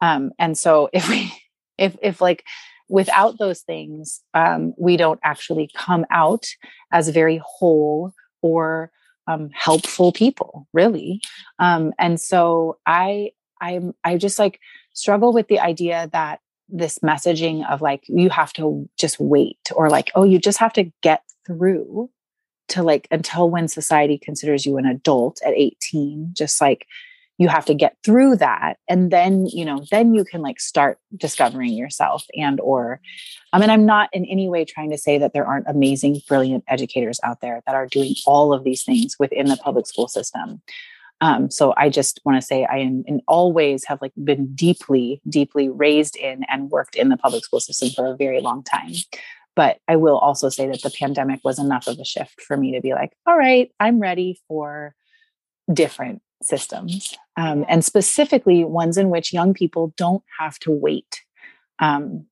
[0.01, 1.31] um, and so if we
[1.77, 2.43] if if like
[2.87, 6.45] without those things um, we don't actually come out
[6.91, 8.91] as very whole or
[9.27, 11.21] um, helpful people really
[11.59, 14.59] um, and so i i'm i just like
[14.93, 19.89] struggle with the idea that this messaging of like you have to just wait or
[19.89, 22.09] like oh you just have to get through
[22.69, 26.87] to like until when society considers you an adult at 18 just like
[27.37, 30.97] you have to get through that and then you know then you can like start
[31.15, 32.99] discovering yourself and or
[33.53, 36.63] i mean i'm not in any way trying to say that there aren't amazing brilliant
[36.67, 40.61] educators out there that are doing all of these things within the public school system.
[41.21, 44.53] Um, so i just want to say i in, in all ways have like been
[44.53, 48.63] deeply deeply raised in and worked in the public school system for a very long
[48.63, 48.91] time
[49.55, 52.73] but I will also say that the pandemic was enough of a shift for me
[52.73, 54.95] to be like, all right, I'm ready for
[55.73, 57.15] different systems.
[57.37, 61.21] Um, and specifically ones in which young people don't have to wait
[61.79, 62.25] um,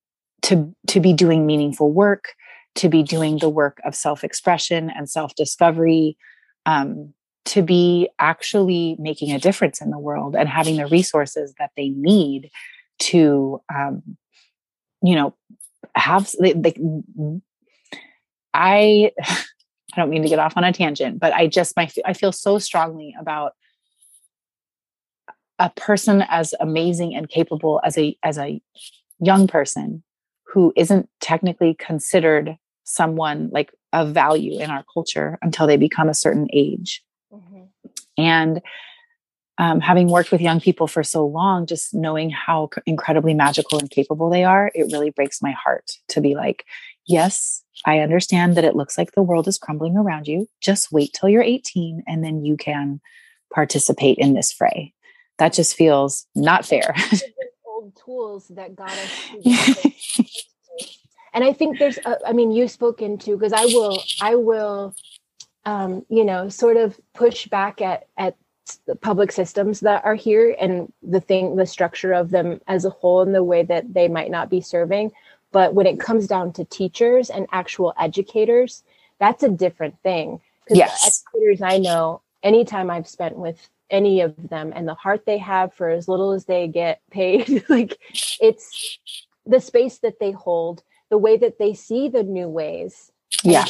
[0.44, 2.34] to, to be doing meaningful work,
[2.76, 6.18] to be doing the work of self expression and self discovery,
[6.66, 7.14] um,
[7.46, 11.90] to be actually making a difference in the world and having the resources that they
[11.90, 12.50] need
[13.00, 14.02] to, um,
[15.02, 15.34] you know,
[15.96, 16.78] have like
[18.54, 19.12] I
[19.96, 22.32] I don't mean to get off on a tangent, but I just my I feel
[22.32, 23.54] so strongly about
[25.60, 28.62] a person as amazing and capable as a as a
[29.20, 30.04] young person
[30.48, 36.14] who isn't technically considered someone like of value in our culture until they become a
[36.14, 37.04] certain age.
[37.32, 37.64] Mm-hmm.
[38.18, 38.62] And
[39.58, 43.90] um, having worked with young people for so long, just knowing how incredibly magical and
[43.90, 46.66] capable they are, it really breaks my heart to be like,
[47.06, 50.48] yes, I understand that it looks like the world is crumbling around you.
[50.62, 53.00] Just wait till you're 18 and then you can
[53.54, 54.94] participate in this fray.
[55.38, 56.96] That just feels not fair.
[57.68, 59.12] old tools that got us.
[61.34, 64.94] and I think there's, a, I mean, you spoke into because I will, I will,
[65.66, 68.36] um, you know, sort of push back at at
[68.86, 72.90] the public systems that are here and the thing the structure of them as a
[72.90, 75.12] whole and the way that they might not be serving.
[75.52, 78.84] But when it comes down to teachers and actual educators
[79.20, 80.42] that's a different thing.
[80.64, 81.24] Because yes.
[81.34, 85.74] educators i know anytime i've spent with any of them and the heart they have
[85.74, 88.00] for as little as they get paid like
[88.40, 89.00] it's
[89.46, 93.12] the space that they hold the way that they see the new ways
[93.44, 93.66] yeah.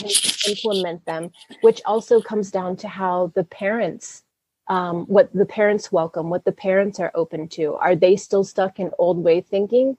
[0.47, 1.31] implement them
[1.61, 4.23] which also comes down to how the parents
[4.68, 7.74] um, what the parents welcome what the parents are open to.
[7.76, 9.97] Are they still stuck in old way thinking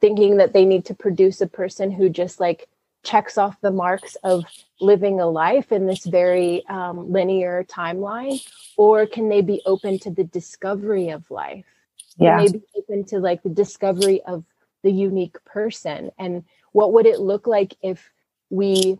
[0.00, 2.68] thinking that they need to produce a person who just like
[3.04, 4.44] checks off the marks of
[4.80, 8.44] living a life in this very um, linear timeline?
[8.76, 11.64] Or can they be open to the discovery of life?
[12.18, 12.36] Yeah.
[12.36, 14.44] maybe open to like the discovery of
[14.82, 16.10] the unique person?
[16.18, 18.10] And what would it look like if
[18.50, 18.98] we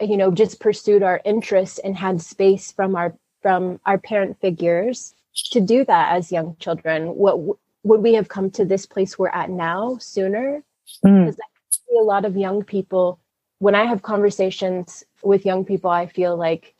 [0.00, 5.14] you know just pursued our interests and had space from our from our parent figures
[5.52, 7.38] to do that as young children what
[7.84, 10.64] would we have come to this place we're at now sooner
[11.04, 11.20] mm.
[11.20, 13.20] because i see a lot of young people
[13.60, 16.74] when i have conversations with young people i feel like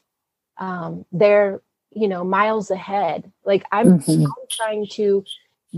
[0.59, 1.63] um, they're
[1.93, 4.25] you know miles ahead like i'm, mm-hmm.
[4.25, 5.25] I'm trying to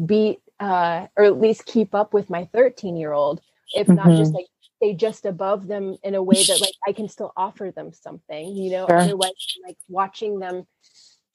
[0.06, 3.42] beat uh, or at least keep up with my 13 year old
[3.74, 3.96] if mm-hmm.
[3.96, 4.36] not just mm-hmm.
[4.36, 4.46] like
[4.78, 8.56] stay just above them in a way that like I can still offer them something,
[8.56, 8.98] you know, sure.
[8.98, 9.32] otherwise
[9.66, 10.64] like watching them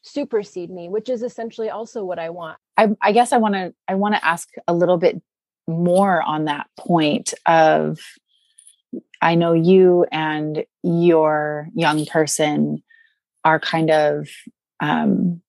[0.02, 2.58] supersede me, which is essentially also what I want.
[2.78, 5.22] I, I guess I want to I want to ask a little bit
[5.68, 8.00] more on that point of
[9.22, 12.84] I know you and your young person
[13.46, 14.28] are kind of
[14.80, 15.42] um,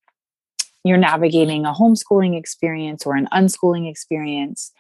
[0.85, 4.73] you're navigating a homeschooling experience or an unschooling experience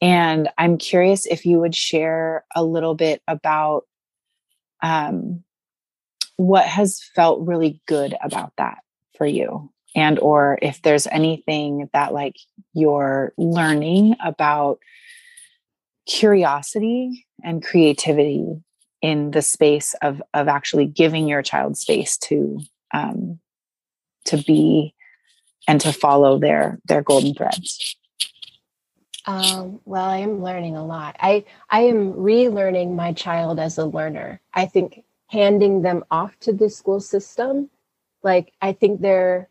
[0.00, 3.84] and I'm curious if you would share a little bit about
[4.82, 5.42] um,
[6.36, 8.78] what has felt really good about that
[9.16, 12.36] for you and or if there's anything that like
[12.74, 14.78] you're learning about
[16.06, 18.62] curiosity and creativity
[19.00, 22.60] in the space of of actually giving your child space to
[22.92, 23.40] um
[24.26, 24.94] to be
[25.66, 27.96] and to follow their their golden threads
[29.26, 31.16] um, well, I am learning a lot.
[31.20, 34.40] I I am relearning my child as a learner.
[34.54, 37.68] I think handing them off to the school system,
[38.22, 39.48] like I think they're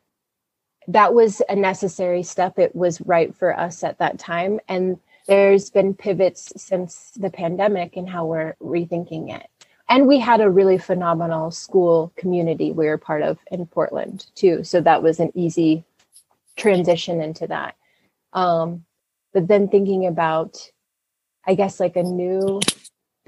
[0.88, 2.58] that was a necessary step.
[2.58, 4.98] It was right for us at that time, and
[5.28, 9.50] there's been pivots since the pandemic and how we're rethinking it.
[9.90, 14.64] And we had a really phenomenal school community we were part of in Portland too,
[14.64, 15.84] so that was an easy
[16.56, 17.76] transition into that.
[18.32, 18.86] Um,
[19.36, 20.72] but then thinking about
[21.46, 22.60] i guess like a new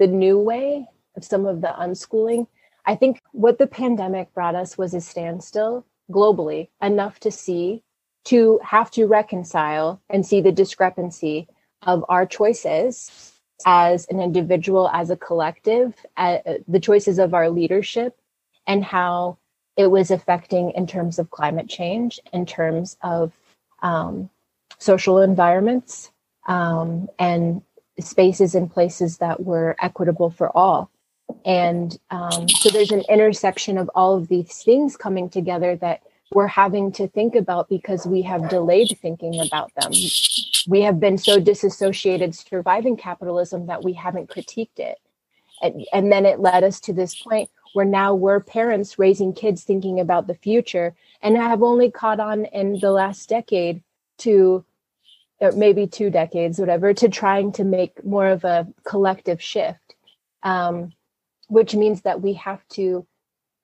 [0.00, 0.86] the new way
[1.16, 2.48] of some of the unschooling
[2.86, 7.82] i think what the pandemic brought us was a standstill globally enough to see
[8.24, 11.46] to have to reconcile and see the discrepancy
[11.82, 13.32] of our choices
[13.66, 18.16] as an individual as a collective uh, the choices of our leadership
[18.66, 19.36] and how
[19.76, 23.32] it was affecting in terms of climate change in terms of
[23.82, 24.30] um,
[24.78, 26.10] social environments
[26.46, 27.62] um, and
[28.00, 30.90] spaces and places that were equitable for all.
[31.44, 36.02] And um, so there's an intersection of all of these things coming together that
[36.32, 39.92] we're having to think about because we have delayed thinking about them.
[40.66, 44.98] We have been so disassociated surviving capitalism that we haven't critiqued it.
[45.62, 49.64] And, and then it led us to this point where now we're parents raising kids
[49.64, 53.82] thinking about the future and have only caught on in the last decade
[54.18, 54.64] to
[55.54, 59.94] maybe two decades, whatever, to trying to make more of a collective shift,
[60.42, 60.92] um,
[61.48, 63.06] which means that we have to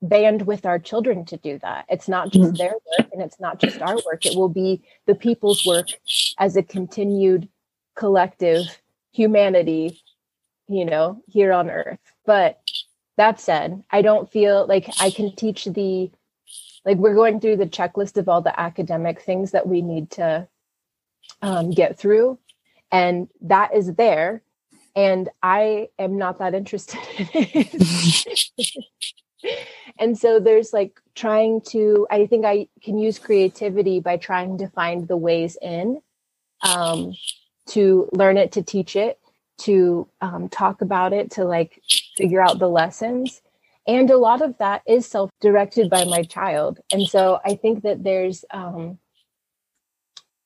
[0.03, 1.87] band with our children to do that.
[1.89, 2.57] It's not just mm-hmm.
[2.57, 4.27] their work and it's not just our work.
[4.27, 5.89] It will be the people's work
[6.39, 7.49] as a continued
[7.97, 8.64] collective
[9.12, 10.03] humanity,
[10.68, 11.99] you know, here on earth.
[12.27, 12.61] But
[13.16, 16.11] that said, I don't feel like I can teach the
[16.85, 20.47] like we're going through the checklist of all the academic things that we need to
[21.43, 22.39] um, get through.
[22.91, 24.43] And that is there.
[24.97, 28.45] And I am not that interested in it.
[29.99, 34.68] and so there's like trying to, I think I can use creativity by trying to
[34.68, 36.01] find the ways in
[36.62, 37.14] um,
[37.68, 39.18] to learn it, to teach it,
[39.59, 41.80] to um, talk about it, to like
[42.16, 43.41] figure out the lessons.
[43.87, 46.78] And a lot of that is self directed by my child.
[46.91, 48.99] And so I think that there's, um,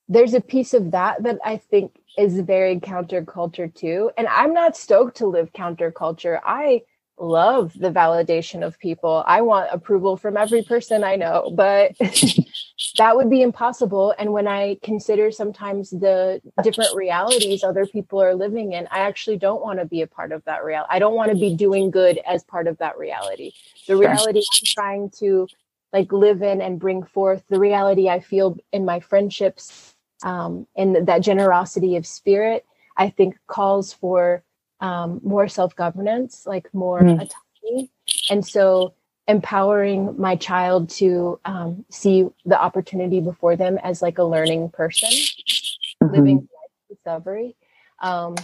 [0.09, 4.11] there's a piece of that that I think is very counterculture too.
[4.17, 6.41] And I'm not stoked to live counterculture.
[6.45, 6.83] I
[7.21, 9.25] love the validation of people.
[9.27, 11.97] I want approval from every person I know, but
[12.99, 14.15] that would be impossible.
[14.19, 19.37] And when I consider sometimes the different realities other people are living in, I actually
[19.37, 20.89] don't want to be a part of that reality.
[20.91, 23.53] I don't want to be doing good as part of that reality.
[23.87, 25.49] The reality I'm trying to
[25.93, 29.88] like live in and bring forth, the reality I feel in my friendships
[30.23, 32.64] um, and that generosity of spirit
[32.97, 34.43] i think calls for
[34.81, 37.29] um, more self-governance like more mm.
[37.64, 37.91] me.
[38.31, 38.95] And so
[39.27, 45.11] empowering my child to um, see the opportunity before them as like a learning person,
[45.11, 46.14] mm-hmm.
[46.14, 47.57] living life discovery,
[48.01, 48.37] um,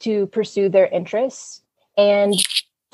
[0.00, 1.62] to pursue their interests
[1.96, 2.34] and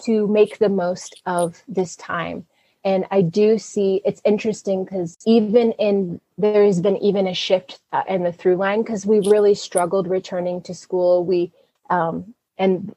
[0.05, 2.47] to make the most of this time.
[2.85, 7.81] And I do see it's interesting because even in there has been even a shift
[7.93, 11.25] uh, in the through line because we really struggled returning to school.
[11.25, 11.53] We
[11.89, 12.95] um, and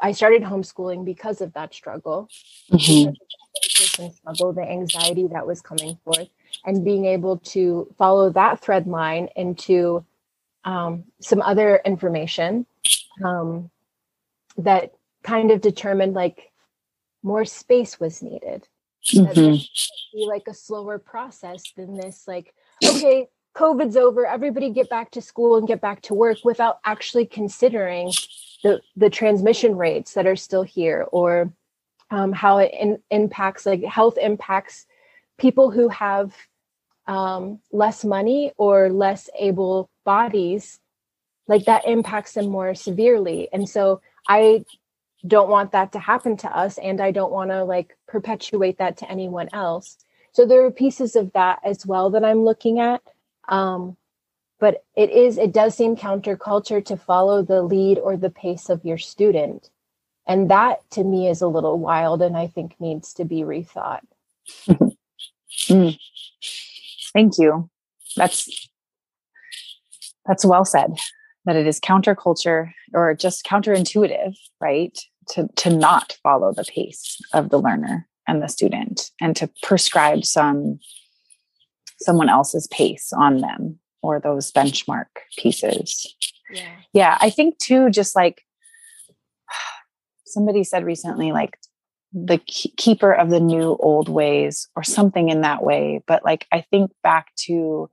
[0.00, 2.28] I started homeschooling because of that struggle,
[2.70, 3.12] mm-hmm.
[4.02, 6.28] the struggle, the anxiety that was coming forth,
[6.64, 10.04] and being able to follow that thread line into
[10.64, 12.66] um, some other information
[13.24, 13.70] um,
[14.58, 16.49] that kind of determined like
[17.22, 18.66] more space was needed.
[19.12, 19.54] Mm-hmm.
[20.12, 22.54] Be like a slower process than this, like,
[22.84, 27.26] okay, COVID's over, everybody get back to school and get back to work without actually
[27.26, 28.12] considering
[28.62, 31.52] the the transmission rates that are still here or
[32.10, 34.86] um, how it in, impacts like health impacts
[35.38, 36.34] people who have
[37.06, 40.78] um, less money or less able bodies
[41.48, 44.64] like that impacts them more severely and so i
[45.26, 48.96] don't want that to happen to us and i don't want to like perpetuate that
[48.96, 49.98] to anyone else.
[50.32, 53.02] So there are pieces of that as well that i'm looking at
[53.48, 53.96] um,
[54.60, 58.84] but it is it does seem counterculture to follow the lead or the pace of
[58.84, 59.70] your student.
[60.26, 64.02] And that to me is a little wild and i think needs to be rethought.
[65.68, 65.98] Mm.
[67.12, 67.68] thank you.
[68.16, 68.68] That's
[70.26, 70.98] that's well said
[71.44, 74.98] that it is counterculture or just counterintuitive right
[75.28, 80.24] to to not follow the pace of the learner and the student and to prescribe
[80.24, 80.78] some
[82.00, 85.06] someone else's pace on them or those benchmark
[85.36, 86.14] pieces.
[86.52, 86.62] Yeah.
[86.92, 88.42] yeah, I think too, just like
[90.26, 91.58] somebody said recently, like
[92.12, 96.02] the keeper of the new old ways or something in that way.
[96.06, 97.88] But like, I think back to,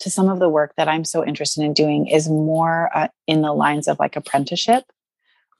[0.00, 3.40] to some of the work that I'm so interested in doing is more uh, in
[3.40, 4.84] the lines of like apprenticeship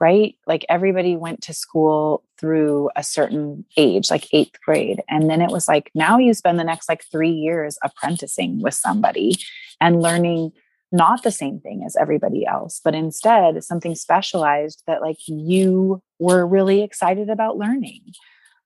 [0.02, 0.34] right?
[0.48, 5.00] Like everybody went to school through a certain age, like eighth grade.
[5.08, 8.74] And then it was like, now you spend the next like three years apprenticing with
[8.74, 9.36] somebody
[9.80, 10.50] and learning
[10.90, 16.44] not the same thing as everybody else, but instead something specialized that like you were
[16.44, 18.00] really excited about learning.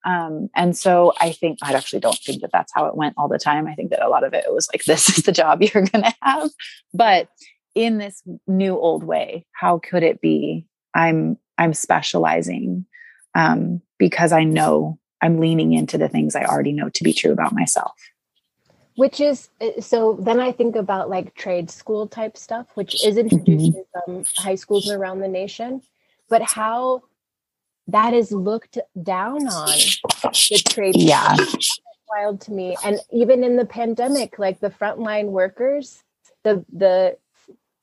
[0.06, 3.28] Um, and so I think I actually don't think that that's how it went all
[3.28, 3.66] the time.
[3.66, 6.04] I think that a lot of it was like, this is the job you're going
[6.04, 6.48] to have.
[6.94, 7.28] But
[7.74, 10.64] in this new old way, how could it be
[10.96, 12.86] I'm I'm specializing
[13.34, 17.32] um, because I know I'm leaning into the things I already know to be true
[17.32, 17.92] about myself.
[18.96, 20.18] Which is uh, so.
[20.20, 24.10] Then I think about like trade school type stuff, which is introduced mm-hmm.
[24.10, 25.82] in some high schools around the nation,
[26.30, 27.02] but how
[27.88, 30.96] that is looked down on the trade.
[30.96, 31.36] Yeah,
[32.08, 32.74] wild to me.
[32.84, 36.02] And even in the pandemic, like the frontline workers,
[36.42, 37.18] the the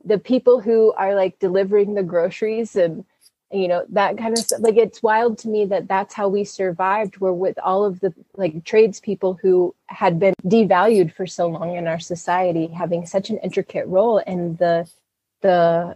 [0.04, 3.06] the people who are like delivering the groceries and
[3.52, 6.44] you know that kind of stuff like it's wild to me that that's how we
[6.44, 7.20] survived.
[7.20, 11.88] Were with all of the like tradespeople who had been devalued for so long in
[11.88, 14.90] our society having such an intricate role in the
[15.42, 15.96] the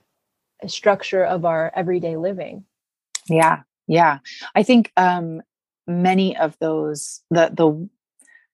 [0.67, 2.63] structure of our everyday living.
[3.27, 3.61] Yeah.
[3.87, 4.19] Yeah.
[4.53, 5.41] I think um
[5.87, 7.89] many of those the the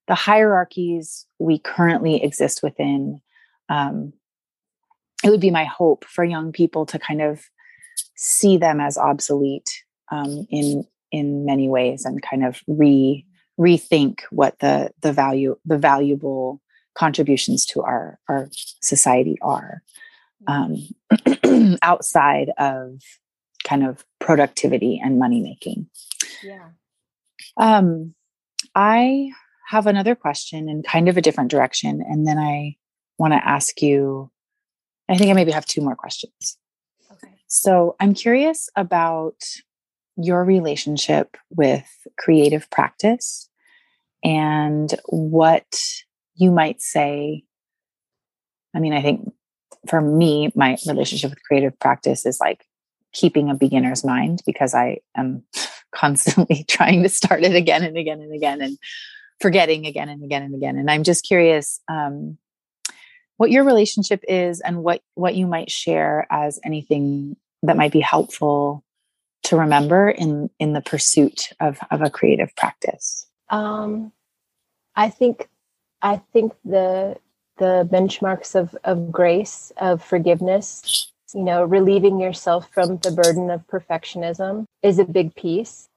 [0.07, 3.21] the hierarchies we currently exist within
[3.69, 4.13] um
[5.23, 7.43] it would be my hope for young people to kind of
[8.15, 13.25] see them as obsolete um, in in many ways and kind of re
[13.59, 16.59] rethink what the the value the valuable
[16.95, 18.49] contributions to our our
[18.81, 19.81] society are
[20.47, 20.87] um,
[21.81, 22.99] outside of
[23.63, 25.87] kind of productivity and money making.
[26.43, 26.69] Yeah.
[27.57, 28.13] Um,
[28.75, 29.31] I
[29.67, 32.75] have another question in kind of a different direction, and then I
[33.17, 34.31] want to ask you
[35.09, 36.57] I think I maybe have two more questions.
[37.11, 37.33] Okay.
[37.47, 39.35] So I'm curious about
[40.15, 41.85] your relationship with
[42.17, 43.49] creative practice
[44.23, 45.65] and what
[46.35, 47.43] you might say.
[48.75, 49.31] I mean, I think
[49.87, 52.65] for me, my relationship with creative practice is like
[53.11, 55.43] keeping a beginner's mind because I am
[55.95, 58.77] constantly trying to start it again and again and again and
[59.39, 60.77] forgetting again and again and again.
[60.77, 62.37] And I'm just curious um,
[63.37, 68.01] what your relationship is and what what you might share as anything that might be
[68.01, 68.83] helpful
[69.43, 73.27] to remember in in the pursuit of of a creative practice?
[73.49, 74.11] Um
[74.95, 75.49] i think
[76.01, 77.17] i think the
[77.57, 83.65] the benchmarks of of grace of forgiveness you know relieving yourself from the burden of
[83.67, 85.89] perfectionism is a big piece.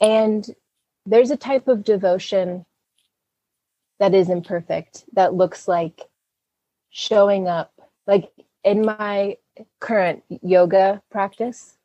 [0.00, 0.46] And
[1.04, 2.64] there's a type of devotion
[3.98, 6.02] that is imperfect that looks like
[6.92, 7.72] showing up
[8.06, 8.30] like
[8.64, 9.36] in my
[9.80, 11.76] current yoga practice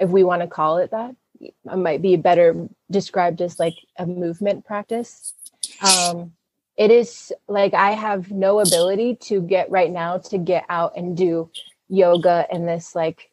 [0.00, 4.06] if we want to call it that it might be better described as like a
[4.06, 5.34] movement practice
[5.82, 6.32] um
[6.76, 11.16] it is like i have no ability to get right now to get out and
[11.16, 11.48] do
[11.88, 13.30] yoga in this like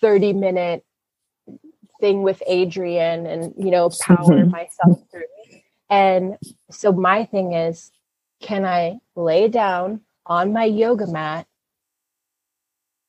[0.00, 0.84] 30 minute
[2.00, 4.50] thing with Adriene and you know power mm-hmm.
[4.50, 5.22] myself through
[5.88, 6.36] and
[6.70, 7.92] so my thing is
[8.40, 11.46] can i lay down on my yoga mat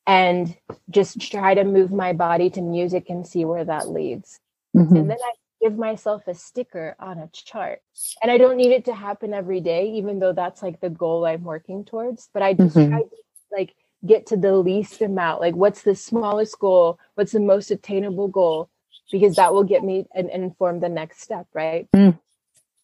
[0.07, 0.55] and
[0.89, 4.39] just try to move my body to music and see where that leads.
[4.75, 4.95] Mm-hmm.
[4.95, 7.81] And then I give myself a sticker on a chart.
[8.21, 11.25] And I don't need it to happen every day, even though that's like the goal
[11.25, 12.29] I'm working towards.
[12.33, 12.91] But I just mm-hmm.
[12.91, 13.09] try to
[13.51, 13.73] like
[14.05, 15.41] get to the least amount.
[15.41, 16.99] Like, what's the smallest goal?
[17.15, 18.69] What's the most attainable goal?
[19.11, 21.87] Because that will get me and, and inform the next step, right?
[21.95, 22.19] Mm.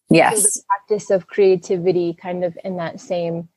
[0.08, 0.42] Yes.
[0.42, 3.48] So the practice of creativity, kind of in that same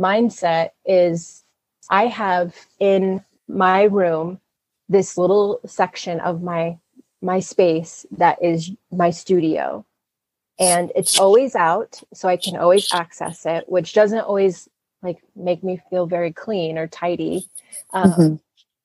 [0.00, 1.44] mindset, is
[1.90, 4.40] I have in my room
[4.88, 6.78] this little section of my
[7.22, 9.84] my space that is my studio.
[10.58, 14.68] And it's always out so i can always access it which doesn't always
[15.02, 17.48] like make me feel very clean or tidy.
[17.92, 18.34] Um, mm-hmm.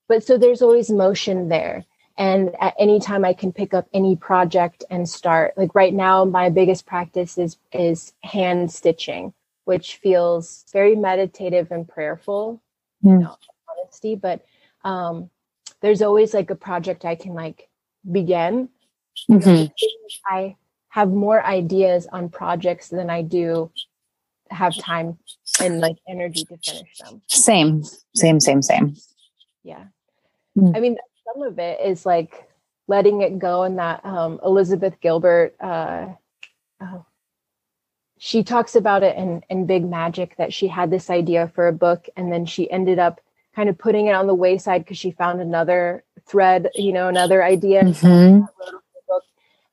[0.07, 1.85] but so there's always motion there.
[2.17, 5.57] And at any time i can pick up any project and start.
[5.57, 9.33] Like right now my biggest practice is is hand stitching
[9.65, 12.61] which feels very meditative and prayerful
[13.05, 13.19] you hmm.
[13.21, 13.37] know,
[13.69, 14.15] honesty.
[14.15, 14.45] But
[14.83, 15.29] um,
[15.81, 17.69] there's always like a project I can like
[18.09, 18.69] begin.
[19.29, 19.71] Mm-hmm.
[20.27, 20.55] I
[20.89, 23.71] have more ideas on projects than I do
[24.49, 25.17] have time
[25.61, 27.21] and like energy to finish them.
[27.27, 27.83] Same,
[28.15, 28.95] same, same, same.
[29.63, 29.85] Yeah.
[30.57, 30.75] Mm.
[30.75, 30.97] I mean,
[31.33, 32.47] some of it is like
[32.87, 36.07] letting it go and that um, Elizabeth Gilbert, uh,
[36.81, 37.05] oh,
[38.17, 41.73] she talks about it in, in Big Magic that she had this idea for a
[41.73, 43.19] book and then she ended up
[43.55, 47.43] kind of putting it on the wayside because she found another thread, you know, another
[47.43, 47.83] idea.
[47.83, 48.45] Mm-hmm.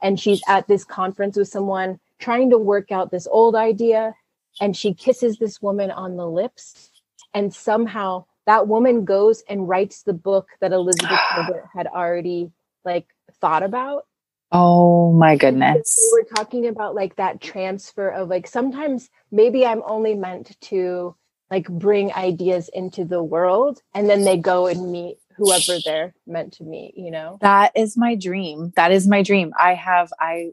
[0.00, 4.14] And she's at this conference with someone trying to work out this old idea.
[4.60, 6.90] And she kisses this woman on the lips.
[7.34, 12.50] And somehow that woman goes and writes the book that Elizabeth Gilbert had already
[12.84, 13.06] like
[13.40, 14.06] thought about.
[14.52, 15.98] Oh my goodness.
[16.12, 21.16] We were talking about like that transfer of like sometimes maybe I'm only meant to
[21.50, 26.52] like bring ideas into the world and then they go and meet whoever they're meant
[26.54, 27.38] to meet, you know?
[27.40, 28.72] That is my dream.
[28.76, 29.52] That is my dream.
[29.58, 30.50] I have, I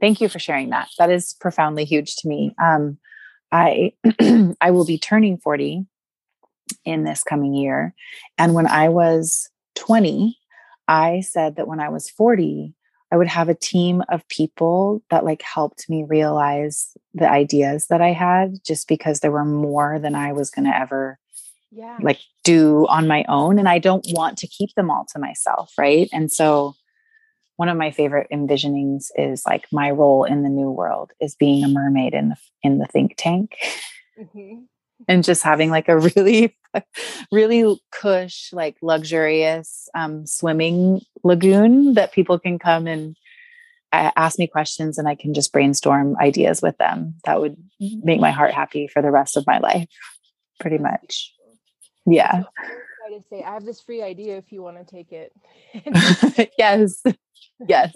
[0.00, 0.88] thank you for sharing that.
[0.98, 2.54] That is profoundly huge to me.
[2.62, 2.98] Um,
[3.52, 3.92] I,
[4.60, 5.86] I will be turning 40
[6.84, 7.94] in this coming year.
[8.38, 10.36] And when I was 20,
[10.88, 12.74] I said that when I was 40,
[13.16, 18.02] I would have a team of people that like helped me realize the ideas that
[18.02, 21.18] I had just because there were more than I was going to ever
[21.70, 21.96] yeah.
[22.02, 25.72] like do on my own and I don't want to keep them all to myself,
[25.78, 26.10] right?
[26.12, 26.74] And so
[27.56, 31.64] one of my favorite envisionings is like my role in the new world is being
[31.64, 33.56] a mermaid in the in the think tank.
[34.20, 34.64] Mm-hmm.
[35.08, 36.54] and just having like a really
[37.32, 43.16] really cush, like luxurious um, swimming lagoon that people can come and
[43.92, 47.14] uh, ask me questions and I can just brainstorm ideas with them.
[47.24, 49.88] That would make my heart happy for the rest of my life,
[50.60, 51.32] pretty much.
[52.06, 52.44] Yeah.
[53.06, 55.32] I to say, I have this free idea if you want to take it.
[56.58, 57.02] yes.
[57.66, 57.94] Yes.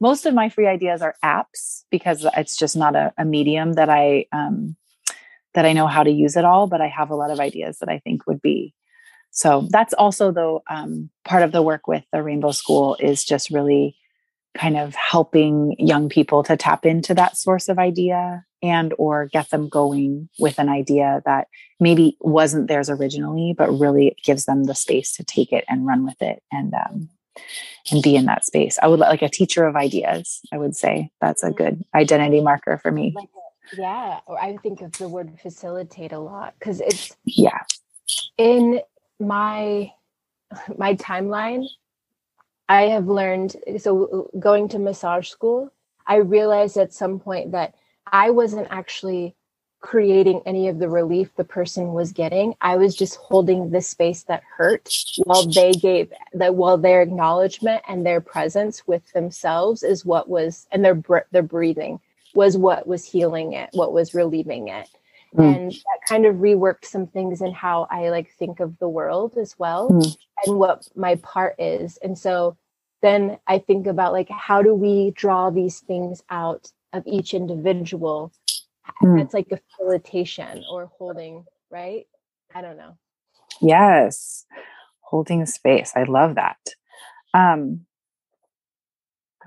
[0.00, 3.88] Most of my free ideas are apps because it's just not a, a medium that
[3.88, 4.76] I um,
[5.54, 7.78] that I know how to use it all, but I have a lot of ideas
[7.78, 8.74] that I think would be.
[9.30, 13.50] So that's also though um, part of the work with the Rainbow School is just
[13.50, 13.96] really
[14.58, 19.50] kind of helping young people to tap into that source of idea and or get
[19.50, 21.48] them going with an idea that
[21.78, 26.04] maybe wasn't theirs originally but really gives them the space to take it and run
[26.04, 27.08] with it and um,
[27.92, 31.10] and be in that space i would like a teacher of ideas i would say
[31.20, 31.56] that's a mm-hmm.
[31.56, 33.14] good identity marker for me
[33.76, 37.60] yeah, or I think of the word facilitate a lot because it's yeah.
[38.36, 38.80] In
[39.18, 39.92] my
[40.76, 41.66] my timeline,
[42.68, 45.72] I have learned so going to massage school,
[46.06, 47.74] I realized at some point that
[48.06, 49.36] I wasn't actually
[49.80, 52.54] creating any of the relief the person was getting.
[52.60, 54.92] I was just holding the space that hurt
[55.24, 60.66] while they gave that while their acknowledgement and their presence with themselves is what was
[60.70, 61.00] and their
[61.30, 62.00] their breathing
[62.34, 64.88] was what was healing it, what was relieving it.
[65.36, 65.56] Mm.
[65.56, 69.36] And that kind of reworked some things in how I like think of the world
[69.36, 70.16] as well mm.
[70.44, 71.98] and what my part is.
[72.02, 72.56] And so
[73.02, 78.32] then I think about like how do we draw these things out of each individual?
[79.02, 79.18] Mm.
[79.18, 82.06] That's like a facilitation or holding, right?
[82.54, 82.96] I don't know.
[83.60, 84.46] Yes.
[85.00, 85.92] Holding space.
[85.94, 86.58] I love that.
[87.34, 87.86] Um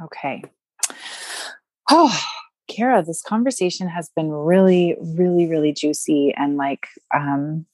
[0.01, 0.43] okay.
[1.91, 2.17] Oh,
[2.73, 7.65] Cara, this conversation has been really, really, really juicy and like um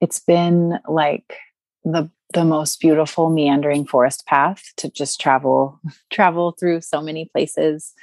[0.00, 1.36] it's been like
[1.84, 5.78] the the most beautiful meandering forest path to just travel
[6.10, 7.94] travel through so many places.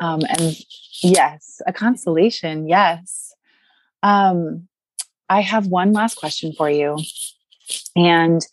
[0.00, 0.56] Um, and
[1.02, 3.32] yes a constellation yes.
[4.02, 4.68] Um,
[5.28, 6.98] i have one last question for you.
[7.96, 8.46] And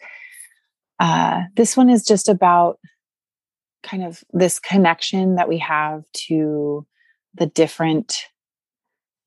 [1.00, 2.80] uh, this one is just about
[3.84, 6.86] kind of this connection that we have to
[7.38, 8.26] the different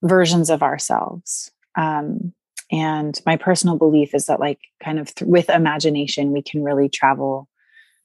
[0.03, 1.51] versions of ourselves.
[1.77, 2.33] Um,
[2.73, 6.89] and my personal belief is that like kind of th- with imagination we can really
[6.89, 7.49] travel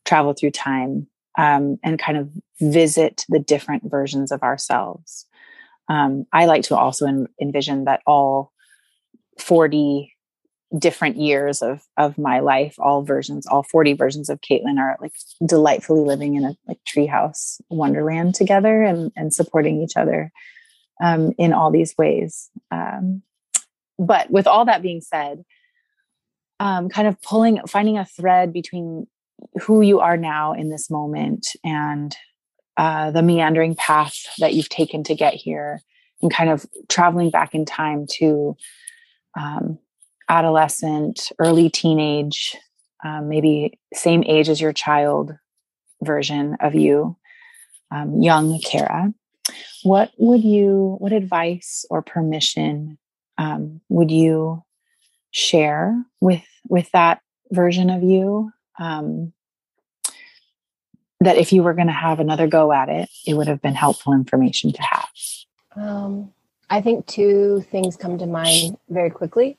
[0.05, 2.29] travel through time um, and kind of
[2.59, 5.25] visit the different versions of ourselves.
[5.87, 8.51] Um, i like to also en- envision that all
[9.39, 10.14] 40
[10.77, 12.75] different years of of my life.
[12.79, 15.13] All versions all 40 versions of caitlin are like
[15.45, 20.31] delightfully living in a like treehouse wonderland together and and supporting each other
[21.01, 22.49] um, in all these ways.
[22.71, 23.21] Um,
[23.97, 25.43] but with all that being said,
[26.59, 29.07] um, kind of pulling, finding a thread between
[29.61, 32.15] who you are now in this moment and
[32.77, 35.81] uh, the meandering path that you've taken to get here,
[36.21, 38.55] and kind of traveling back in time to
[39.37, 39.79] um,
[40.29, 42.55] adolescent, early teenage,
[43.03, 45.35] um, maybe same age as your child
[46.01, 47.15] version of you,
[47.91, 49.13] um, young Cara.
[49.83, 52.97] What would you, what advice or permission
[53.37, 54.63] um, would you
[55.31, 57.19] share with with that
[57.51, 59.33] version of you um,
[61.19, 63.75] that if you were going to have another go at it it would have been
[63.75, 65.09] helpful information to have
[65.75, 66.31] um,
[66.69, 69.57] i think two things come to mind very quickly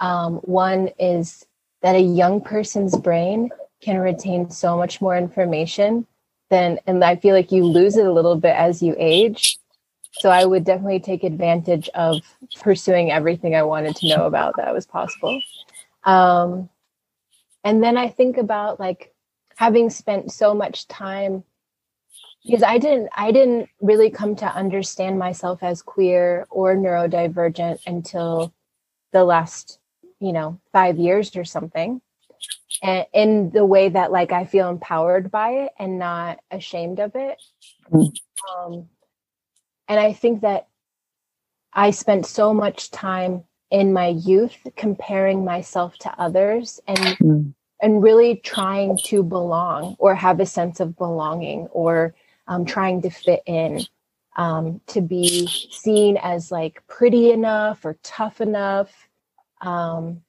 [0.00, 1.46] um, one is
[1.82, 3.50] that a young person's brain
[3.82, 6.06] can retain so much more information
[6.50, 9.58] than and i feel like you lose it a little bit as you age
[10.18, 12.22] so I would definitely take advantage of
[12.60, 15.40] pursuing everything I wanted to know about that was possible.
[16.04, 16.68] Um,
[17.64, 19.12] and then I think about like
[19.56, 21.42] having spent so much time
[22.44, 28.52] because I didn't I didn't really come to understand myself as queer or neurodivergent until
[29.12, 29.78] the last,
[30.20, 32.00] you know, 5 years or something.
[32.82, 37.12] And in the way that like I feel empowered by it and not ashamed of
[37.14, 37.40] it.
[37.90, 38.12] Mm.
[38.56, 38.88] Um,
[39.88, 40.68] and I think that
[41.72, 47.54] I spent so much time in my youth comparing myself to others and mm.
[47.82, 52.14] and really trying to belong or have a sense of belonging or
[52.46, 53.84] um, trying to fit in
[54.36, 59.08] um, to be seen as like pretty enough or tough enough
[59.64, 60.22] um,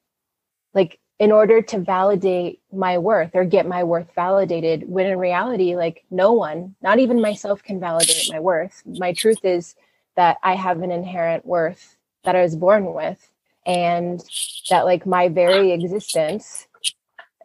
[0.74, 5.76] like in order to validate my worth or get my worth validated when in reality
[5.76, 8.84] like no one not even myself can validate my worth.
[8.86, 9.76] My truth is
[10.16, 13.30] that i have an inherent worth that i was born with
[13.66, 14.24] and
[14.70, 16.68] that like my very existence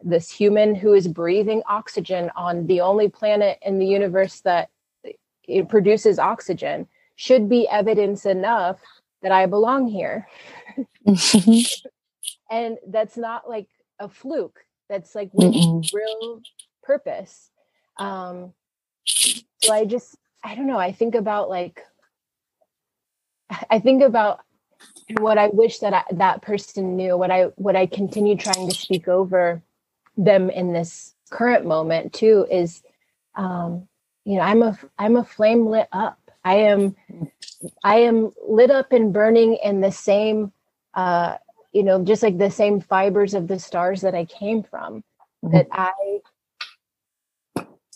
[0.03, 4.69] this human who is breathing oxygen on the only planet in the universe that
[5.47, 8.79] it produces oxygen should be evidence enough
[9.21, 10.27] that i belong here.
[12.49, 13.67] And that's not like
[13.99, 14.59] a fluke.
[14.89, 15.53] That's like with
[15.93, 16.41] real
[16.83, 17.49] purpose.
[17.97, 18.53] Um
[19.05, 20.77] so i just i don't know.
[20.77, 21.81] I think about like
[23.69, 24.41] i think about
[25.19, 28.75] what i wish that I, that person knew what i what i continue trying to
[28.75, 29.61] speak over
[30.17, 32.81] them in this current moment too is
[33.35, 33.87] um
[34.25, 36.95] you know i'm a i'm a flame lit up i am
[37.83, 40.51] i am lit up and burning in the same
[40.93, 41.35] uh
[41.71, 45.03] you know just like the same fibers of the stars that i came from
[45.43, 45.53] mm-hmm.
[45.53, 45.91] that I,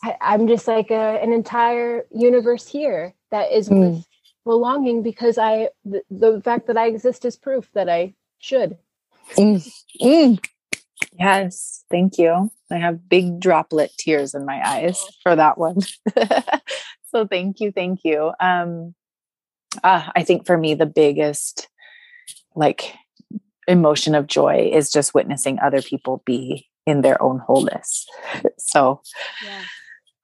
[0.03, 4.03] I am just like a, an entire universe here that is mm.
[4.43, 8.77] belonging because i the, the, fact that i exist is proof that i should
[9.37, 9.67] mm.
[10.01, 10.45] Mm.
[11.17, 15.77] yes thank you i have big droplet tears in my eyes for that one
[17.16, 18.93] so thank you thank you um
[19.84, 21.68] uh, i think for me the biggest
[22.55, 22.93] like
[23.68, 28.05] emotion of joy is just witnessing other people be in their own wholeness.
[28.57, 29.01] So,
[29.43, 29.61] yeah,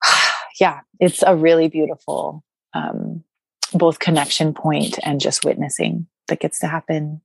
[0.59, 3.23] yeah it's a really beautiful um,
[3.73, 7.21] both connection point and just witnessing that gets to happen.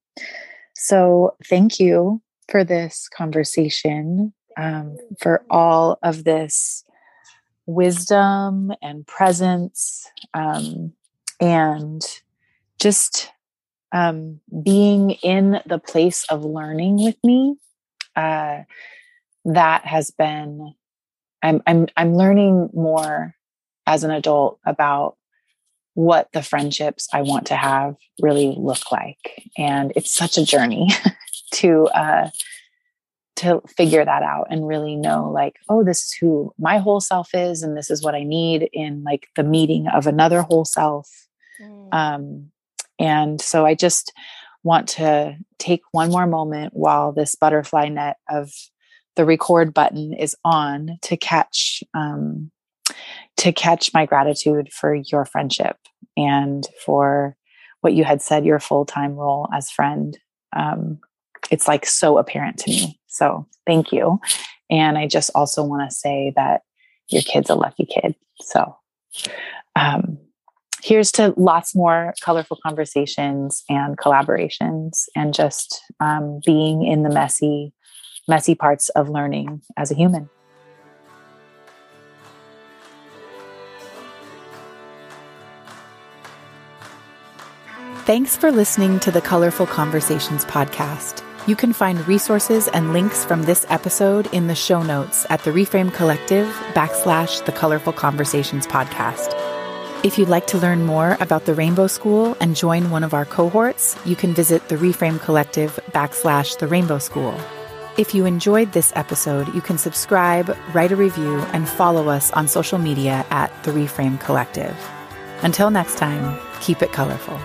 [0.74, 6.84] So, thank you for this conversation, um, for all of this
[7.66, 10.92] wisdom and presence um,
[11.40, 12.02] and
[12.78, 13.30] just
[13.92, 17.56] um, being in the place of learning with me.
[18.14, 18.62] Uh,
[19.44, 20.74] that has been
[21.42, 23.34] I'm I'm I'm learning more
[23.86, 25.16] as an adult about
[25.94, 29.48] what the friendships I want to have really look like.
[29.56, 30.88] And it's such a journey
[31.52, 32.30] to uh,
[33.36, 37.34] to figure that out and really know like oh this is who my whole self
[37.34, 41.28] is and this is what i need in like the meeting of another whole self
[41.60, 41.94] mm.
[41.94, 42.50] um,
[42.98, 44.12] and so i just
[44.62, 48.50] want to take one more moment while this butterfly net of
[49.14, 52.50] the record button is on to catch um,
[53.36, 55.76] to catch my gratitude for your friendship
[56.16, 57.36] and for
[57.80, 60.18] what you had said your full-time role as friend
[60.54, 60.98] um,
[61.50, 64.20] it's like so apparent to me so thank you.
[64.70, 66.62] And I just also want to say that
[67.08, 68.14] your kid's a lucky kid.
[68.40, 68.76] So
[69.74, 70.18] um,
[70.82, 77.72] here's to lots more colorful conversations and collaborations and just um, being in the messy,
[78.28, 80.28] messy parts of learning as a human.
[88.04, 91.25] Thanks for listening to the Colorful Conversations podcast.
[91.46, 95.52] You can find resources and links from this episode in the show notes at the
[95.52, 99.32] Reframe Collective backslash the Colorful Conversations podcast.
[100.04, 103.24] If you'd like to learn more about the Rainbow School and join one of our
[103.24, 107.38] cohorts, you can visit the Reframe Collective backslash the Rainbow School.
[107.96, 112.48] If you enjoyed this episode, you can subscribe, write a review, and follow us on
[112.48, 114.76] social media at the Reframe Collective.
[115.42, 117.38] Until next time, keep it colorful.